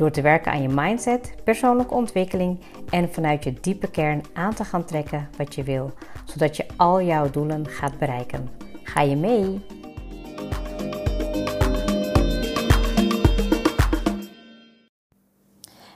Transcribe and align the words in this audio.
Door 0.00 0.10
te 0.10 0.22
werken 0.22 0.52
aan 0.52 0.62
je 0.62 0.68
mindset, 0.68 1.34
persoonlijke 1.44 1.94
ontwikkeling 1.94 2.60
en 2.90 3.12
vanuit 3.12 3.44
je 3.44 3.52
diepe 3.60 3.90
kern 3.90 4.22
aan 4.32 4.54
te 4.54 4.64
gaan 4.64 4.84
trekken 4.84 5.28
wat 5.36 5.54
je 5.54 5.62
wil, 5.62 5.90
zodat 6.24 6.56
je 6.56 6.66
al 6.76 7.02
jouw 7.02 7.30
doelen 7.30 7.66
gaat 7.66 7.98
bereiken. 7.98 8.48
Ga 8.82 9.00
je 9.00 9.16
mee? 9.16 9.60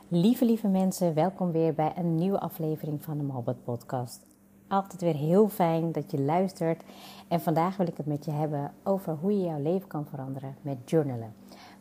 Lieve, 0.08 0.44
lieve 0.44 0.68
mensen, 0.68 1.14
welkom 1.14 1.52
weer 1.52 1.74
bij 1.74 1.92
een 1.96 2.14
nieuwe 2.14 2.40
aflevering 2.40 3.02
van 3.02 3.18
de 3.18 3.24
Mobbit 3.24 3.64
Podcast. 3.64 4.26
Altijd 4.68 5.00
weer 5.00 5.16
heel 5.16 5.48
fijn 5.48 5.92
dat 5.92 6.10
je 6.10 6.20
luistert. 6.20 6.82
En 7.28 7.40
vandaag 7.40 7.76
wil 7.76 7.86
ik 7.86 7.96
het 7.96 8.06
met 8.06 8.24
je 8.24 8.30
hebben 8.30 8.72
over 8.82 9.16
hoe 9.20 9.32
je 9.32 9.44
jouw 9.44 9.62
leven 9.62 9.88
kan 9.88 10.06
veranderen 10.06 10.56
met 10.62 10.90
journalen. 10.90 11.34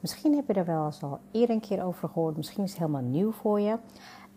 Misschien 0.04 0.36
heb 0.36 0.48
je 0.48 0.54
er 0.54 0.66
wel 0.66 0.86
eens 0.86 1.04
al 1.04 1.20
eerder 1.32 1.56
een 1.56 1.62
keer 1.62 1.84
over 1.84 2.10
gehoord, 2.10 2.38
misschien 2.38 2.64
is 2.64 2.70
het 2.70 2.80
helemaal 2.80 3.02
nieuw 3.02 3.32
voor 3.32 3.60
je. 3.60 3.78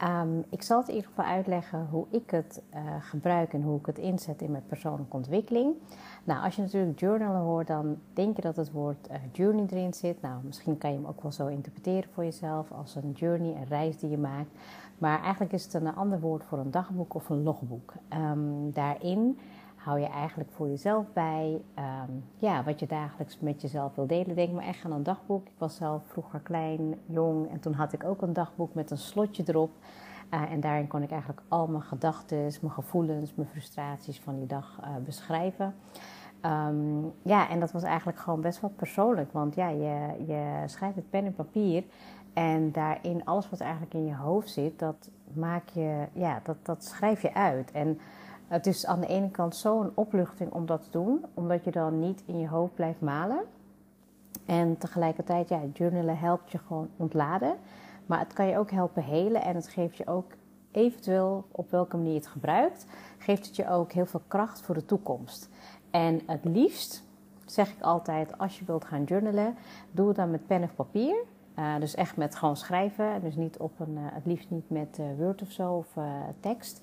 Um, 0.03 0.45
ik 0.49 0.63
zal 0.63 0.79
het 0.79 0.89
in 0.89 0.95
ieder 0.95 1.11
geval 1.11 1.25
uitleggen 1.25 1.87
hoe 1.91 2.07
ik 2.11 2.31
het 2.31 2.63
uh, 2.75 2.81
gebruik 3.01 3.53
en 3.53 3.63
hoe 3.63 3.79
ik 3.79 3.87
het 3.87 3.99
inzet 3.99 4.43
in 4.43 4.51
mijn 4.51 4.67
persoonlijke 4.67 5.17
ontwikkeling. 5.17 5.75
Nou, 6.25 6.45
als 6.45 6.57
je 6.57 6.63
natuurlijk 6.63 7.01
journalen 7.01 7.41
hoort, 7.41 7.67
dan 7.67 7.97
denk 8.13 8.37
je 8.37 8.43
dat 8.43 8.57
het 8.57 8.73
woord 8.73 9.09
uh, 9.11 9.17
journey 9.33 9.67
erin 9.71 9.95
zit. 9.95 10.21
Nou, 10.21 10.35
misschien 10.45 10.79
kan 10.79 10.91
je 10.91 10.97
hem 10.97 11.07
ook 11.07 11.23
wel 11.23 11.33
zo 11.33 11.47
interpreteren 11.47 12.11
voor 12.13 12.25
jezelf 12.25 12.73
als 12.73 12.95
een 12.95 13.13
journey, 13.13 13.55
een 13.55 13.67
reis 13.69 13.99
die 13.99 14.11
je 14.11 14.19
maakt. 14.19 14.51
Maar 14.99 15.23
eigenlijk 15.23 15.53
is 15.53 15.65
het 15.65 15.75
een 15.75 15.95
ander 15.95 16.21
woord 16.21 16.45
voor 16.45 16.59
een 16.59 16.71
dagboek 16.71 17.15
of 17.15 17.29
een 17.29 17.43
logboek. 17.43 17.93
Um, 18.13 18.73
daarin 18.73 19.39
hou 19.87 20.01
je 20.01 20.07
eigenlijk 20.07 20.51
voor 20.53 20.69
jezelf 20.69 21.07
bij 21.13 21.63
um, 21.79 22.25
ja, 22.37 22.65
wat 22.65 22.81
je 22.81 22.87
dagelijks 22.87 23.39
met 23.41 23.61
jezelf 23.61 23.95
wil 23.95 24.07
delen. 24.07 24.37
Denk 24.37 24.53
maar 24.53 24.65
echt 24.65 24.85
aan 24.85 24.93
een 24.93 25.03
dagboek. 25.03 25.47
Ik 25.47 25.59
was 25.59 25.77
zelf 25.77 26.03
vroeger 26.07 26.41
klein, 26.41 26.95
jong 27.05 27.51
en 27.51 27.61
toen 27.61 27.73
had 27.73 27.93
ik 27.93 28.05
ook 28.05 28.23
een 28.23 28.33
dagboek 28.33 28.75
met 28.75 28.91
een 28.91 28.99
slotje 28.99 29.43
erop. 29.47 29.71
Uh, 30.35 30.53
en 30.53 30.61
daarin 30.61 30.87
kon 30.87 31.03
ik 31.03 31.11
eigenlijk 31.11 31.43
al 31.49 31.67
mijn 31.67 31.83
gedachten, 31.83 32.53
mijn 32.61 32.73
gevoelens, 32.73 33.35
mijn 33.35 33.49
frustraties 33.49 34.21
van 34.21 34.37
die 34.37 34.47
dag 34.47 34.81
uh, 34.81 34.89
beschrijven. 35.05 35.75
Um, 36.43 37.13
ja, 37.23 37.49
en 37.49 37.61
dat 37.61 37.73
was 37.73 37.83
eigenlijk 37.83 38.19
gewoon 38.19 38.41
best 38.41 38.61
wel 38.61 38.71
persoonlijk. 38.77 39.33
Want 39.33 39.55
ja, 39.55 39.69
je, 39.69 40.25
je 40.27 40.63
schrijft 40.67 40.97
met 40.97 41.11
pen 41.11 41.25
en 41.25 41.35
papier. 41.35 41.85
En 42.33 42.73
daarin 42.73 43.25
alles 43.25 43.51
wat 43.51 43.61
eigenlijk 43.61 43.95
in 43.95 44.07
je 44.07 44.15
hoofd 44.15 44.51
zit, 44.51 44.79
dat 44.79 45.11
maak 45.33 45.69
je, 45.69 46.07
ja, 46.13 46.41
dat, 46.43 46.57
dat 46.63 46.85
schrijf 46.85 47.23
je 47.23 47.35
uit. 47.35 47.73
En 47.73 47.99
het 48.49 48.67
is 48.67 48.87
aan 48.87 49.01
de 49.01 49.07
ene 49.07 49.31
kant 49.31 49.57
zo'n 49.57 49.91
opluchting 49.95 50.53
om 50.53 50.67
dat 50.67 50.83
te 50.83 50.91
doen, 50.91 51.25
omdat 51.35 51.65
je 51.65 51.71
dan 51.71 51.99
niet 51.99 52.23
in 52.27 52.39
je 52.39 52.49
hoofd 52.49 52.75
blijft 52.75 53.01
malen. 53.01 53.41
En 54.47 54.79
tegelijkertijd, 54.79 55.49
ja, 55.49 55.61
journalen 55.73 56.19
helpt 56.19 56.53
je 56.53 56.59
gewoon 56.59 56.89
ontladen. 56.97 57.57
Maar 58.07 58.19
het 58.19 58.33
kan 58.33 58.47
je 58.47 58.59
ook 58.59 58.71
helpen 58.71 59.03
helen 59.03 59.43
en 59.43 59.55
het 59.55 59.69
geeft 59.69 59.97
je 59.97 60.07
ook 60.07 60.33
eventueel 60.71 61.45
op 61.51 61.71
welke 61.71 61.97
manier 61.97 62.13
je 62.13 62.19
het 62.19 62.27
gebruikt, 62.27 62.87
geeft 63.19 63.47
het 63.47 63.57
je 63.57 63.69
ook 63.69 63.93
heel 63.93 64.07
veel 64.07 64.23
kracht 64.29 64.61
voor 64.61 64.75
de 64.75 64.85
toekomst. 64.85 65.49
En 65.91 66.21
het 66.27 66.45
liefst, 66.45 67.05
zeg 67.45 67.71
ik 67.71 67.81
altijd, 67.81 68.39
als 68.39 68.59
je 68.59 68.65
wilt 68.65 68.85
gaan 68.85 69.05
journalen, 69.05 69.55
doe 69.91 70.07
het 70.07 70.17
dan 70.17 70.31
met 70.31 70.47
pen 70.47 70.63
of 70.63 70.75
papier. 70.75 71.17
Uh, 71.59 71.77
dus 71.81 71.95
echt 71.95 72.17
met 72.17 72.37
gewoon 72.37 72.57
schrijven. 72.57 73.21
Dus 73.23 73.37
niet 73.37 73.59
op 73.59 73.81
een, 73.81 73.93
uh, 73.93 74.01
het 74.03 74.27
liefst 74.27 74.51
niet 74.51 74.71
met 74.71 74.99
uh, 75.01 75.07
Word 75.19 75.43
of 75.43 75.51
zo 75.51 75.73
of 75.73 75.87
tekst. 76.41 76.81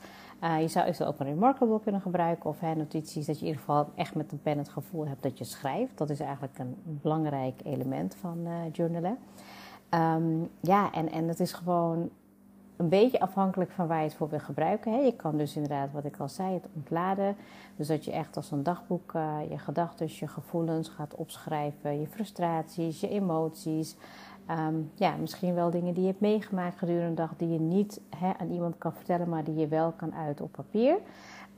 Je 0.62 0.68
zou 0.68 1.06
ook 1.06 1.20
een 1.20 1.26
Remarkable 1.26 1.80
kunnen 1.80 2.02
gebruiken 2.02 2.50
of 2.50 2.62
notities. 2.62 3.26
Dat 3.26 3.36
je 3.36 3.42
in 3.42 3.48
ieder 3.48 3.62
geval 3.62 3.90
echt 3.96 4.16
met 4.16 4.32
een 4.32 4.42
pen 4.42 4.58
het 4.58 4.70
gevoel 4.70 5.08
hebt 5.08 5.24
dat 5.24 5.38
je 5.38 5.44
schrijft. 5.44 5.98
Dat 5.98 6.10
is 6.10 6.20
eigenlijk 6.20 6.60
een 6.60 6.76
belangrijk 6.84 7.62
element 7.64 8.16
van 8.16 8.48
journalen. 8.72 9.18
Um, 9.90 10.50
ja, 10.60 10.92
en, 10.92 11.12
en 11.12 11.28
het 11.28 11.40
is 11.40 11.54
gewoon 11.54 12.10
een 12.78 12.90
beetje 12.90 13.20
afhankelijk 13.20 13.72
van 13.72 13.88
waar 13.88 13.98
je 13.98 14.04
het 14.04 14.14
voor 14.14 14.30
wil 14.30 14.40
gebruiken. 14.40 14.92
Hè. 14.92 15.00
Je 15.00 15.16
kan 15.16 15.38
dus 15.38 15.56
inderdaad, 15.56 15.92
wat 15.92 16.06
ik 16.06 16.18
al 16.18 16.30
zei, 16.30 16.54
het 16.54 16.68
ontladen. 16.76 17.36
Dus 17.76 17.88
dat 17.88 18.06
je 18.06 18.12
echt 18.12 18.36
als 18.36 18.52
een 18.52 18.64
dagboek 18.64 19.14
uh, 19.14 19.38
je 19.50 19.58
gedachten, 19.58 20.08
je 20.10 20.28
gevoelens 20.28 20.90
gaat 20.90 21.16
opschrijven. 21.16 22.00
Je 22.00 22.08
frustraties, 22.08 23.00
je 23.00 23.10
emoties. 23.10 23.96
Um, 24.50 24.92
ja, 24.96 25.16
misschien 25.16 25.54
wel 25.54 25.70
dingen 25.70 25.94
die 25.94 26.02
je 26.02 26.10
hebt 26.10 26.22
meegemaakt 26.22 26.78
gedurende 26.78 27.10
de 27.10 27.14
dag... 27.14 27.34
die 27.38 27.50
je 27.50 27.60
niet 27.60 28.02
hè, 28.18 28.32
aan 28.40 28.50
iemand 28.50 28.78
kan 28.78 28.94
vertellen, 28.94 29.30
maar 29.30 29.44
die 29.44 29.56
je 29.56 29.68
wel 29.68 29.92
kan 29.92 30.14
uiten 30.14 30.46
op 30.46 30.52
papier. 30.52 30.98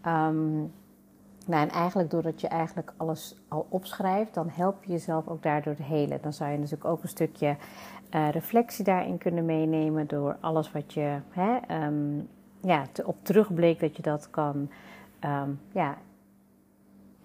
Um, 0.06 0.72
nou, 1.46 1.62
en 1.62 1.70
eigenlijk 1.70 2.10
doordat 2.10 2.42
je 2.42 2.48
eigenlijk 2.48 2.94
alles 2.98 3.36
al 3.48 3.66
opschrijft, 3.70 4.34
dan 4.34 4.50
help 4.50 4.84
je 4.84 4.92
jezelf 4.92 5.28
ook 5.28 5.44
daardoor 5.44 5.76
te 5.76 5.84
helen. 5.84 6.22
Dan 6.22 6.34
zou 6.34 6.52
je 6.52 6.58
natuurlijk 6.58 6.86
ook 6.86 7.04
een 7.04 7.10
stukje 7.10 7.56
uh, 8.16 8.30
reflectie 8.30 8.84
daarin 8.84 9.18
kunnen 9.18 9.46
meenemen 9.46 10.08
door 10.08 10.38
alles 10.40 10.72
wat 10.72 10.94
je 10.94 11.18
hè, 11.30 11.84
um, 11.86 12.28
ja, 12.62 12.86
op 13.06 13.16
terugblik 13.22 13.80
dat 13.80 13.96
je 13.96 14.02
dat 14.02 14.30
kan 14.30 14.70
um, 15.26 15.60
ja, 15.72 15.98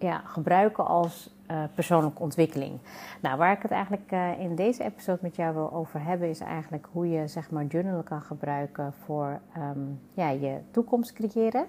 ja, 0.01 0.21
gebruiken 0.25 0.85
als 0.85 1.35
uh, 1.51 1.63
persoonlijke 1.73 2.21
ontwikkeling. 2.21 2.79
Nou, 3.21 3.37
waar 3.37 3.51
ik 3.51 3.61
het 3.61 3.71
eigenlijk 3.71 4.11
uh, 4.11 4.39
in 4.39 4.55
deze 4.55 4.83
episode 4.83 5.19
met 5.21 5.35
jou 5.35 5.53
wil 5.53 5.73
over 5.73 6.03
hebben, 6.03 6.29
is 6.29 6.39
eigenlijk 6.39 6.87
hoe 6.91 7.09
je 7.09 7.27
zeg 7.27 7.51
maar 7.51 7.65
journalen 7.65 8.03
kan 8.03 8.21
gebruiken 8.21 8.93
voor 8.93 9.39
um, 9.57 9.99
ja, 10.13 10.29
je 10.29 10.59
toekomst 10.71 11.13
creëren. 11.13 11.65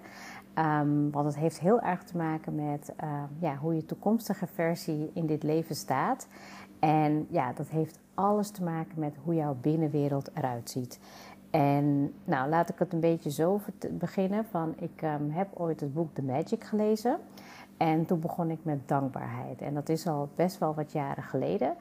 Um, 0.58 1.10
want 1.10 1.26
het 1.26 1.36
heeft 1.36 1.60
heel 1.60 1.80
erg 1.80 2.02
te 2.02 2.16
maken 2.16 2.54
met 2.54 2.92
uh, 3.04 3.22
ja, 3.38 3.56
hoe 3.56 3.74
je 3.74 3.86
toekomstige 3.86 4.46
versie 4.46 5.10
in 5.14 5.26
dit 5.26 5.42
leven 5.42 5.74
staat. 5.74 6.28
En 6.78 7.26
ja, 7.30 7.52
dat 7.52 7.68
heeft 7.68 7.98
alles 8.14 8.50
te 8.50 8.62
maken 8.62 8.98
met 9.00 9.16
hoe 9.24 9.34
jouw 9.34 9.56
binnenwereld 9.60 10.30
eruit 10.34 10.70
ziet. 10.70 11.00
En 11.50 12.14
nou, 12.24 12.48
laat 12.48 12.68
ik 12.68 12.78
het 12.78 12.92
een 12.92 13.00
beetje 13.00 13.30
zo 13.30 13.60
beginnen. 13.90 14.44
Van, 14.44 14.74
ik 14.78 15.02
heb 15.30 15.48
ooit 15.54 15.80
het 15.80 15.94
boek 15.94 16.14
The 16.14 16.22
Magic 16.22 16.64
gelezen. 16.64 17.18
En 17.82 18.06
toen 18.06 18.20
begon 18.20 18.50
ik 18.50 18.58
met 18.62 18.88
dankbaarheid. 18.88 19.60
En 19.60 19.74
dat 19.74 19.88
is 19.88 20.06
al 20.06 20.28
best 20.34 20.58
wel 20.58 20.74
wat 20.74 20.92
jaren 20.92 21.22
geleden. 21.22 21.74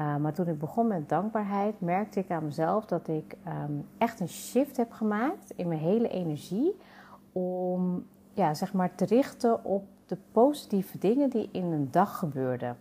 Uh, 0.00 0.16
maar 0.16 0.32
toen 0.32 0.48
ik 0.48 0.58
begon 0.58 0.86
met 0.86 1.08
dankbaarheid, 1.08 1.80
merkte 1.80 2.20
ik 2.20 2.30
aan 2.30 2.44
mezelf 2.44 2.84
dat 2.86 3.08
ik 3.08 3.36
um, 3.64 3.86
echt 3.98 4.20
een 4.20 4.28
shift 4.28 4.76
heb 4.76 4.92
gemaakt 4.92 5.52
in 5.56 5.68
mijn 5.68 5.80
hele 5.80 6.08
energie. 6.08 6.76
Om 7.32 8.06
ja, 8.32 8.54
zeg 8.54 8.72
maar 8.72 8.94
te 8.94 9.04
richten 9.04 9.64
op 9.64 9.84
de 10.06 10.16
positieve 10.32 10.98
dingen 10.98 11.30
die 11.30 11.48
in 11.52 11.64
een 11.64 11.88
dag 11.90 12.18
gebeurden. 12.18 12.76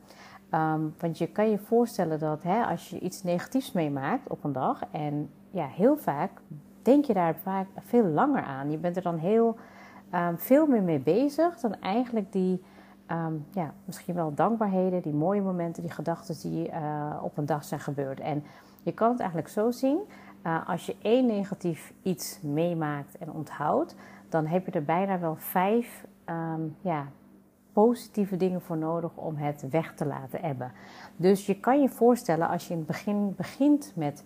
Um, 0.51 0.93
want 0.99 1.17
je 1.17 1.27
kan 1.27 1.49
je 1.49 1.57
voorstellen 1.57 2.19
dat 2.19 2.43
hè, 2.43 2.63
als 2.65 2.89
je 2.89 2.99
iets 2.99 3.23
negatiefs 3.23 3.71
meemaakt 3.71 4.29
op 4.29 4.43
een 4.43 4.53
dag, 4.53 4.81
en 4.91 5.29
ja, 5.51 5.65
heel 5.65 5.97
vaak 5.97 6.31
denk 6.81 7.05
je 7.05 7.13
daar 7.13 7.35
vaak 7.35 7.67
veel 7.79 8.05
langer 8.05 8.43
aan. 8.43 8.71
Je 8.71 8.77
bent 8.77 8.95
er 8.95 9.03
dan 9.03 9.17
heel 9.17 9.57
um, 10.15 10.37
veel 10.37 10.67
meer 10.67 10.83
mee 10.83 10.99
bezig 10.99 11.59
dan 11.59 11.75
eigenlijk 11.79 12.31
die, 12.31 12.63
um, 13.11 13.45
ja, 13.51 13.73
misschien 13.85 14.15
wel 14.15 14.33
dankbaarheden, 14.33 15.01
die 15.01 15.13
mooie 15.13 15.41
momenten, 15.41 15.83
die 15.83 15.91
gedachten 15.91 16.49
die 16.49 16.69
uh, 16.69 17.19
op 17.23 17.37
een 17.37 17.45
dag 17.45 17.63
zijn 17.63 17.79
gebeurd. 17.79 18.19
En 18.19 18.43
je 18.83 18.91
kan 18.91 19.09
het 19.09 19.19
eigenlijk 19.19 19.49
zo 19.49 19.71
zien, 19.71 19.99
uh, 20.43 20.69
als 20.69 20.85
je 20.85 20.95
één 21.01 21.25
negatief 21.25 21.93
iets 22.01 22.39
meemaakt 22.41 23.17
en 23.17 23.31
onthoudt, 23.31 23.95
dan 24.29 24.45
heb 24.45 24.65
je 24.65 24.71
er 24.71 24.83
bijna 24.83 25.19
wel 25.19 25.35
vijf 25.35 26.05
um, 26.25 26.75
ja, 26.81 27.07
positieve 27.73 28.37
dingen 28.37 28.61
voor 28.61 28.77
nodig 28.77 29.11
om 29.15 29.35
het 29.35 29.69
weg 29.69 29.93
te 29.93 30.05
laten 30.05 30.43
ebben. 30.43 30.71
Dus 31.15 31.45
je 31.45 31.59
kan 31.59 31.81
je 31.81 31.89
voorstellen 31.89 32.49
als 32.49 32.67
je 32.67 32.73
in 32.73 32.77
het 32.77 32.87
begin 32.87 33.33
begint 33.35 33.93
met 33.95 34.23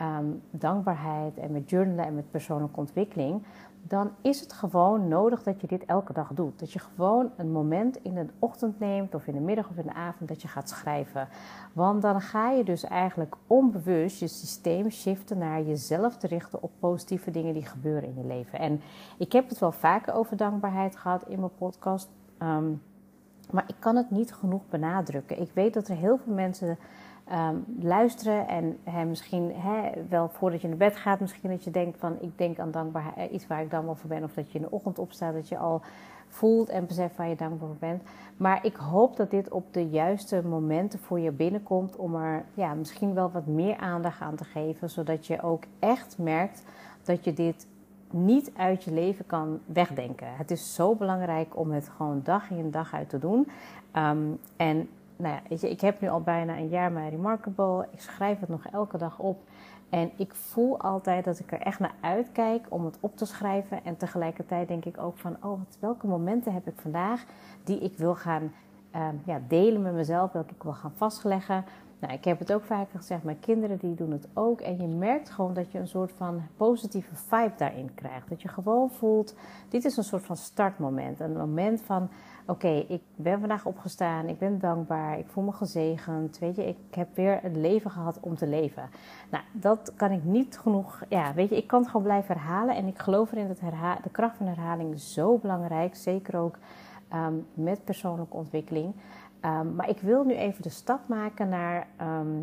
um, 0.00 0.42
dankbaarheid 0.50 1.38
en 1.38 1.52
met 1.52 1.70
journalen 1.70 2.04
en 2.04 2.14
met 2.14 2.30
persoonlijke 2.30 2.80
ontwikkeling, 2.80 3.42
dan 3.82 4.10
is 4.20 4.40
het 4.40 4.52
gewoon 4.52 5.08
nodig 5.08 5.42
dat 5.42 5.60
je 5.60 5.66
dit 5.66 5.84
elke 5.84 6.12
dag 6.12 6.30
doet. 6.34 6.58
Dat 6.58 6.72
je 6.72 6.78
gewoon 6.78 7.30
een 7.36 7.52
moment 7.52 8.02
in 8.02 8.14
de 8.14 8.26
ochtend 8.38 8.78
neemt 8.78 9.14
of 9.14 9.26
in 9.26 9.34
de 9.34 9.40
middag 9.40 9.68
of 9.68 9.76
in 9.76 9.86
de 9.86 9.94
avond 9.94 10.28
dat 10.28 10.42
je 10.42 10.48
gaat 10.48 10.68
schrijven. 10.68 11.28
Want 11.72 12.02
dan 12.02 12.20
ga 12.20 12.50
je 12.50 12.64
dus 12.64 12.84
eigenlijk 12.84 13.36
onbewust 13.46 14.20
je 14.20 14.28
systeem 14.28 14.90
shiften 14.90 15.38
naar 15.38 15.62
jezelf 15.62 16.16
te 16.16 16.26
richten 16.26 16.62
op 16.62 16.70
positieve 16.78 17.30
dingen 17.30 17.54
die 17.54 17.66
gebeuren 17.66 18.08
in 18.08 18.14
je 18.16 18.26
leven. 18.26 18.58
En 18.58 18.80
ik 19.18 19.32
heb 19.32 19.48
het 19.48 19.58
wel 19.58 19.72
vaker 19.72 20.14
over 20.14 20.36
dankbaarheid 20.36 20.96
gehad 20.96 21.28
in 21.28 21.38
mijn 21.38 21.54
podcast. 21.58 22.08
Um, 22.42 22.82
maar 23.50 23.64
ik 23.66 23.76
kan 23.78 23.96
het 23.96 24.10
niet 24.10 24.32
genoeg 24.32 24.62
benadrukken. 24.68 25.40
Ik 25.40 25.50
weet 25.54 25.74
dat 25.74 25.88
er 25.88 25.96
heel 25.96 26.18
veel 26.18 26.34
mensen 26.34 26.78
ehm, 27.28 27.56
luisteren. 27.80 28.48
En 28.48 28.78
hè, 28.84 29.04
misschien 29.04 29.52
hè, 29.54 29.90
wel 30.08 30.28
voordat 30.28 30.60
je 30.60 30.68
naar 30.68 30.76
bed 30.76 30.96
gaat, 30.96 31.20
misschien 31.20 31.50
dat 31.50 31.64
je 31.64 31.70
denkt 31.70 31.98
van 31.98 32.16
ik 32.20 32.38
denk 32.38 32.58
aan 32.58 32.70
dankbaarheid, 32.70 33.16
eh, 33.16 33.32
iets 33.34 33.46
waar 33.46 33.62
ik 33.62 33.70
dankbaar 33.70 33.96
voor 33.96 34.08
ben. 34.08 34.24
Of 34.24 34.34
dat 34.34 34.52
je 34.52 34.58
in 34.58 34.64
de 34.64 34.70
ochtend 34.70 34.98
opstaat, 34.98 35.34
dat 35.34 35.48
je 35.48 35.58
al 35.58 35.82
voelt 36.28 36.68
en 36.68 36.86
beseft 36.86 37.16
waar 37.16 37.28
je 37.28 37.36
dankbaar 37.36 37.68
voor 37.68 37.76
bent. 37.78 38.02
Maar 38.36 38.64
ik 38.64 38.76
hoop 38.76 39.16
dat 39.16 39.30
dit 39.30 39.50
op 39.50 39.72
de 39.72 39.88
juiste 39.88 40.42
momenten 40.46 40.98
voor 40.98 41.20
je 41.20 41.30
binnenkomt 41.30 41.96
om 41.96 42.14
er 42.14 42.44
ja, 42.54 42.74
misschien 42.74 43.14
wel 43.14 43.30
wat 43.30 43.46
meer 43.46 43.76
aandacht 43.76 44.20
aan 44.20 44.36
te 44.36 44.44
geven. 44.44 44.90
Zodat 44.90 45.26
je 45.26 45.42
ook 45.42 45.62
echt 45.78 46.18
merkt 46.18 46.62
dat 47.02 47.24
je 47.24 47.32
dit 47.32 47.66
niet 48.10 48.50
uit 48.56 48.84
je 48.84 48.92
leven 48.92 49.26
kan 49.26 49.60
wegdenken. 49.66 50.26
Het 50.36 50.50
is 50.50 50.74
zo 50.74 50.94
belangrijk 50.94 51.56
om 51.56 51.70
het 51.70 51.90
gewoon 51.96 52.20
dag 52.24 52.50
in 52.50 52.70
dag 52.70 52.94
uit 52.94 53.08
te 53.08 53.18
doen. 53.18 53.48
Ehm, 53.92 54.26
en 54.56 54.88
nou 55.18 55.34
ja, 55.34 55.40
weet 55.48 55.60
je, 55.60 55.70
ik 55.70 55.80
heb 55.80 56.00
nu 56.00 56.08
al 56.08 56.20
bijna 56.20 56.56
een 56.56 56.68
jaar 56.68 56.92
mijn 56.92 57.10
Remarkable. 57.10 57.88
Ik 57.90 58.00
schrijf 58.00 58.40
het 58.40 58.48
nog 58.48 58.66
elke 58.66 58.98
dag 58.98 59.18
op. 59.18 59.38
En 59.88 60.10
ik 60.16 60.34
voel 60.34 60.80
altijd 60.80 61.24
dat 61.24 61.38
ik 61.38 61.52
er 61.52 61.60
echt 61.60 61.78
naar 61.78 61.94
uitkijk 62.00 62.66
om 62.68 62.84
het 62.84 62.96
op 63.00 63.16
te 63.16 63.24
schrijven. 63.24 63.84
En 63.84 63.96
tegelijkertijd 63.96 64.68
denk 64.68 64.84
ik 64.84 64.98
ook 64.98 65.18
van, 65.18 65.36
oh, 65.40 65.60
welke 65.80 66.06
momenten 66.06 66.52
heb 66.52 66.66
ik 66.66 66.80
vandaag 66.80 67.24
die 67.64 67.78
ik 67.78 67.96
wil 67.96 68.14
gaan 68.14 68.52
ehm, 68.90 69.14
ja, 69.24 69.40
delen 69.48 69.82
met 69.82 69.94
mezelf, 69.94 70.32
welke 70.32 70.54
ik 70.54 70.62
wil 70.62 70.72
gaan 70.72 70.92
vastleggen. 70.96 71.64
Nou, 72.00 72.12
ik 72.12 72.24
heb 72.24 72.38
het 72.38 72.52
ook 72.52 72.62
vaker 72.62 72.98
gezegd, 72.98 73.22
mijn 73.22 73.40
kinderen 73.40 73.78
die 73.78 73.94
doen 73.94 74.10
het 74.10 74.28
ook. 74.34 74.60
En 74.60 74.80
je 74.80 74.86
merkt 74.86 75.30
gewoon 75.30 75.54
dat 75.54 75.72
je 75.72 75.78
een 75.78 75.88
soort 75.88 76.12
van 76.16 76.42
positieve 76.56 77.14
vibe 77.14 77.52
daarin 77.56 77.94
krijgt. 77.94 78.28
Dat 78.28 78.42
je 78.42 78.48
gewoon 78.48 78.90
voelt, 78.90 79.34
dit 79.68 79.84
is 79.84 79.96
een 79.96 80.04
soort 80.04 80.24
van 80.24 80.36
startmoment. 80.36 81.20
Een 81.20 81.36
moment 81.36 81.82
van, 81.82 82.08
oké, 82.46 82.84
ik 82.88 83.02
ben 83.16 83.40
vandaag 83.40 83.66
opgestaan, 83.66 84.28
ik 84.28 84.38
ben 84.38 84.58
dankbaar, 84.58 85.18
ik 85.18 85.26
voel 85.28 85.44
me 85.44 85.52
gezegend. 85.52 86.38
Weet 86.38 86.56
je, 86.56 86.66
ik 86.66 86.76
heb 86.90 87.08
weer 87.16 87.38
het 87.42 87.56
leven 87.56 87.90
gehad 87.90 88.18
om 88.20 88.36
te 88.36 88.46
leven. 88.46 88.90
Nou, 89.30 89.44
dat 89.52 89.92
kan 89.96 90.10
ik 90.10 90.24
niet 90.24 90.58
genoeg, 90.58 91.02
ja, 91.08 91.34
weet 91.34 91.48
je, 91.48 91.56
ik 91.56 91.66
kan 91.66 91.80
het 91.80 91.88
gewoon 91.88 92.06
blijven 92.06 92.34
herhalen. 92.34 92.76
En 92.76 92.86
ik 92.86 92.98
geloof 92.98 93.32
erin 93.32 93.48
dat 93.48 93.60
de 94.02 94.10
kracht 94.10 94.36
van 94.36 94.46
herhaling 94.46 95.00
zo 95.00 95.38
belangrijk. 95.38 95.96
Zeker 95.96 96.38
ook 96.38 96.58
ehm, 97.08 97.34
met 97.54 97.84
persoonlijke 97.84 98.36
ontwikkeling. 98.36 98.94
Ehm, 99.40 99.74
maar 99.74 99.88
ik 99.88 100.00
wil 100.00 100.24
nu 100.24 100.34
even 100.34 100.62
de 100.62 100.68
stap 100.68 101.08
maken 101.08 101.48
naar 101.48 101.86
ehm, 101.96 102.40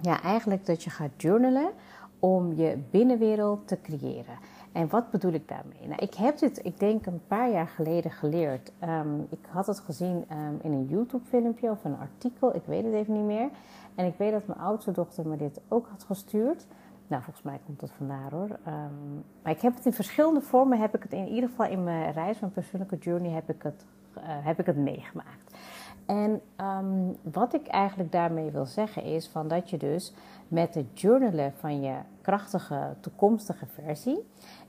ja, 0.00 0.22
eigenlijk 0.22 0.66
dat 0.66 0.82
je 0.82 0.90
gaat 0.90 1.10
journalen 1.16 1.70
om 2.18 2.54
je 2.54 2.78
binnenwereld 2.90 3.68
te 3.68 3.80
creëren. 3.80 4.38
En 4.72 4.88
wat 4.88 5.10
bedoel 5.10 5.32
ik 5.32 5.48
daarmee? 5.48 5.88
Nou, 5.88 6.02
ik 6.02 6.14
heb 6.14 6.38
dit, 6.38 6.64
ik 6.64 6.78
denk, 6.78 7.06
een 7.06 7.20
paar 7.26 7.50
jaar 7.50 7.68
geleden 7.68 8.10
geleerd. 8.10 8.72
Ehm, 8.78 9.20
ik 9.28 9.38
had 9.48 9.66
het 9.66 9.80
gezien 9.80 10.24
in 10.60 10.72
een 10.72 10.86
YouTube-filmpje 10.86 11.70
of 11.70 11.84
een 11.84 11.98
artikel, 11.98 12.54
ik 12.54 12.62
weet 12.64 12.84
het 12.84 12.92
even 12.92 13.14
niet 13.14 13.24
meer. 13.24 13.48
En 13.94 14.06
ik 14.06 14.14
weet 14.16 14.32
dat 14.32 14.46
mijn 14.46 14.58
oudste 14.58 14.92
dochter 14.92 15.26
me 15.26 15.36
dit 15.36 15.60
ook 15.68 15.88
had 15.88 16.04
gestuurd. 16.04 16.66
Nou, 17.06 17.22
volgens 17.22 17.44
mij 17.44 17.60
komt 17.66 17.80
dat 17.80 17.90
vandaar 17.96 18.30
hoor. 18.30 18.58
maar 19.42 19.52
ik 19.52 19.60
heb 19.60 19.74
het 19.74 19.86
in 19.86 19.92
verschillende 19.92 20.40
vormen, 20.40 20.78
heb 20.80 20.94
ik 20.94 21.02
het 21.02 21.12
in 21.12 21.28
ieder 21.28 21.48
geval 21.48 21.66
in 21.66 21.84
mijn 21.84 22.12
reis, 22.12 22.40
mijn 22.40 22.52
persoonlijke 22.52 22.96
journey, 22.96 23.30
heb 23.30 23.50
ik 23.50 23.62
het, 23.62 23.84
uh, 24.16 24.22
heb 24.24 24.58
ik 24.58 24.66
het 24.66 24.76
meegemaakt. 24.76 25.49
En 26.10 26.40
ehm, 26.56 27.12
wat 27.22 27.54
ik 27.54 27.66
eigenlijk 27.66 28.12
daarmee 28.12 28.50
wil 28.50 28.66
zeggen 28.66 29.02
is 29.02 29.28
van 29.28 29.48
dat 29.48 29.70
je 29.70 29.76
dus 29.76 30.12
met 30.48 30.74
het 30.74 31.00
journalen 31.00 31.52
van 31.56 31.80
je 31.80 31.94
krachtige 32.22 32.94
toekomstige 33.00 33.66
versie, 33.66 34.26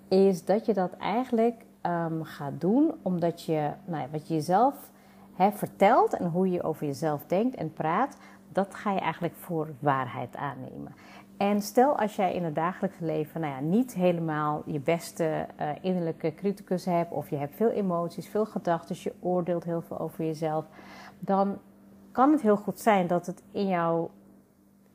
is 0.07 0.45
dat 0.45 0.65
je 0.65 0.73
dat 0.73 0.97
eigenlijk 0.97 1.65
um, 1.85 2.23
gaat 2.23 2.61
doen 2.61 2.93
omdat 3.01 3.43
je 3.43 3.69
nou 3.85 4.07
wat 4.11 4.27
je 4.27 4.33
jezelf 4.33 4.91
hè, 5.33 5.51
vertelt 5.51 6.13
en 6.13 6.25
hoe 6.25 6.51
je 6.51 6.63
over 6.63 6.85
jezelf 6.85 7.25
denkt 7.25 7.55
en 7.55 7.73
praat, 7.73 8.17
dat 8.49 8.75
ga 8.75 8.91
je 8.91 8.99
eigenlijk 8.99 9.35
voor 9.35 9.67
waarheid 9.79 10.35
aannemen. 10.35 10.93
En 11.37 11.61
stel 11.61 11.97
als 11.97 12.15
jij 12.15 12.33
in 12.33 12.43
het 12.43 12.55
dagelijkse 12.55 13.05
leven 13.05 13.41
nou 13.41 13.53
ja, 13.53 13.59
niet 13.59 13.93
helemaal 13.93 14.63
je 14.65 14.79
beste 14.79 15.45
uh, 15.59 15.69
innerlijke 15.81 16.33
criticus 16.33 16.85
hebt, 16.85 17.11
of 17.11 17.29
je 17.29 17.35
hebt 17.35 17.55
veel 17.55 17.69
emoties, 17.69 18.27
veel 18.27 18.45
gedachten, 18.45 18.95
je 18.99 19.13
oordeelt 19.19 19.63
heel 19.63 19.81
veel 19.81 19.99
over 19.99 20.25
jezelf, 20.25 20.65
dan 21.21 21.57
kan 22.11 22.31
het 22.31 22.41
heel 22.41 22.57
goed 22.57 22.79
zijn 22.79 23.07
dat 23.07 23.25
het 23.25 23.43
in 23.51 23.67
jouw, 23.67 24.09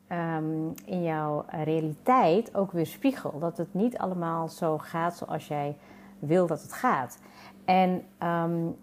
um, 0.08 0.74
in 0.84 1.02
jouw 1.02 1.44
realiteit 1.48 2.54
ook 2.54 2.72
weer 2.72 2.86
spiegelt. 2.86 3.40
Dat 3.40 3.56
het 3.56 3.74
niet 3.74 3.98
allemaal 3.98 4.48
zo 4.48 4.78
gaat 4.78 5.16
zoals 5.16 5.48
jij 5.48 5.76
wil 6.18 6.46
dat 6.46 6.62
het 6.62 6.72
gaat. 6.72 7.18
En 7.64 7.90
um, 8.22 8.76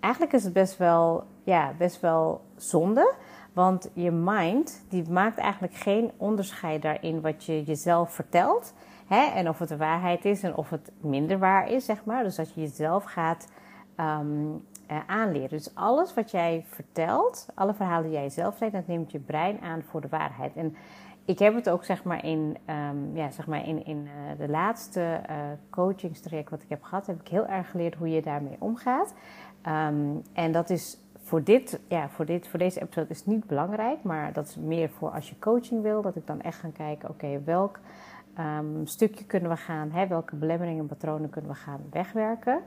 eigenlijk 0.00 0.32
is 0.32 0.44
het 0.44 0.52
best 0.52 0.76
wel, 0.76 1.24
ja, 1.44 1.72
best 1.78 2.00
wel 2.00 2.40
zonde. 2.56 3.14
Want 3.52 3.90
je 3.94 4.10
mind 4.10 4.84
die 4.88 5.10
maakt 5.10 5.38
eigenlijk 5.38 5.74
geen 5.74 6.10
onderscheid 6.16 6.82
daarin 6.82 7.20
wat 7.20 7.44
je 7.44 7.62
jezelf 7.62 8.12
vertelt. 8.12 8.74
Hè? 9.06 9.24
En 9.24 9.48
of 9.48 9.58
het 9.58 9.68
de 9.68 9.76
waarheid 9.76 10.24
is 10.24 10.42
en 10.42 10.56
of 10.56 10.70
het 10.70 10.92
minder 11.00 11.38
waar 11.38 11.70
is, 11.70 11.84
zeg 11.84 12.04
maar. 12.04 12.22
Dus 12.22 12.36
dat 12.36 12.54
je 12.54 12.60
jezelf 12.60 13.04
gaat 13.04 13.48
um, 13.96 14.66
uh, 14.90 14.98
aanleren. 15.06 15.48
Dus 15.48 15.74
alles 15.74 16.14
wat 16.14 16.30
jij 16.30 16.64
vertelt, 16.68 17.48
alle 17.54 17.74
verhalen 17.74 18.10
die 18.10 18.18
jij 18.18 18.30
zelf 18.30 18.56
zegt, 18.56 18.72
dat 18.72 18.86
neemt 18.86 19.12
je 19.12 19.18
brein 19.18 19.60
aan 19.60 19.82
voor 19.82 20.00
de 20.00 20.08
waarheid. 20.08 20.56
En 20.56 20.76
ik 21.24 21.38
heb 21.38 21.54
het 21.54 21.70
ook 21.70 21.84
zeg 21.84 22.04
maar 22.04 22.24
in, 22.24 22.56
um, 22.66 23.16
ja, 23.16 23.30
zeg 23.30 23.46
maar 23.46 23.66
in, 23.66 23.84
in 23.86 24.06
uh, 24.06 24.38
de 24.38 24.48
laatste 24.48 25.00
uh, 25.30 25.36
coachingstraject 25.70 26.50
wat 26.50 26.62
ik 26.62 26.68
heb 26.68 26.82
gehad, 26.82 27.06
heb 27.06 27.20
ik 27.20 27.28
heel 27.28 27.46
erg 27.46 27.70
geleerd 27.70 27.94
hoe 27.94 28.10
je 28.10 28.22
daarmee 28.22 28.56
omgaat. 28.58 29.14
Um, 29.66 30.22
en 30.32 30.52
dat 30.52 30.70
is 30.70 30.98
voor, 31.22 31.42
dit, 31.42 31.80
ja, 31.88 32.08
voor, 32.08 32.24
dit, 32.24 32.48
voor 32.48 32.58
deze 32.58 32.80
episode 32.80 33.08
is 33.08 33.26
niet 33.26 33.46
belangrijk, 33.46 34.02
maar 34.02 34.32
dat 34.32 34.46
is 34.46 34.56
meer 34.56 34.90
voor 34.90 35.10
als 35.10 35.28
je 35.28 35.38
coaching 35.38 35.82
wil, 35.82 36.02
dat 36.02 36.16
ik 36.16 36.26
dan 36.26 36.40
echt 36.40 36.58
ga 36.58 36.68
kijken, 36.68 37.08
oké, 37.08 37.42
welk 37.44 37.78
um, 38.38 38.86
stukje 38.86 39.24
kunnen 39.24 39.50
we 39.50 39.56
gaan, 39.56 39.90
hè, 39.90 40.06
welke 40.06 40.36
belemmeringen 40.36 40.80
en 40.80 40.86
patronen 40.86 41.30
kunnen 41.30 41.50
we 41.50 41.56
gaan 41.56 41.80
wegwerken. 41.90 42.60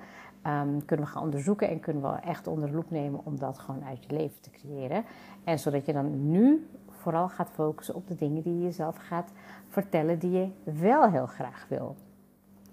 Um, 0.47 0.85
kunnen 0.85 1.05
we 1.05 1.11
gaan 1.11 1.23
onderzoeken 1.23 1.69
en 1.69 1.79
kunnen 1.79 2.01
we 2.01 2.17
echt 2.17 2.47
onder 2.47 2.69
de 2.69 2.75
loep 2.75 2.91
nemen 2.91 3.19
om 3.23 3.39
dat 3.39 3.59
gewoon 3.59 3.83
uit 3.83 4.05
je 4.07 4.15
leven 4.15 4.41
te 4.41 4.49
creëren. 4.49 5.03
En 5.43 5.59
zodat 5.59 5.85
je 5.85 5.93
dan 5.93 6.31
nu 6.31 6.67
vooral 6.89 7.29
gaat 7.29 7.49
focussen 7.49 7.95
op 7.95 8.07
de 8.07 8.15
dingen 8.15 8.41
die 8.41 8.55
je 8.55 8.63
jezelf 8.63 8.97
gaat 8.97 9.31
vertellen 9.67 10.19
die 10.19 10.31
je 10.31 10.49
wel 10.63 11.09
heel 11.09 11.25
graag 11.25 11.65
wil. 11.69 11.95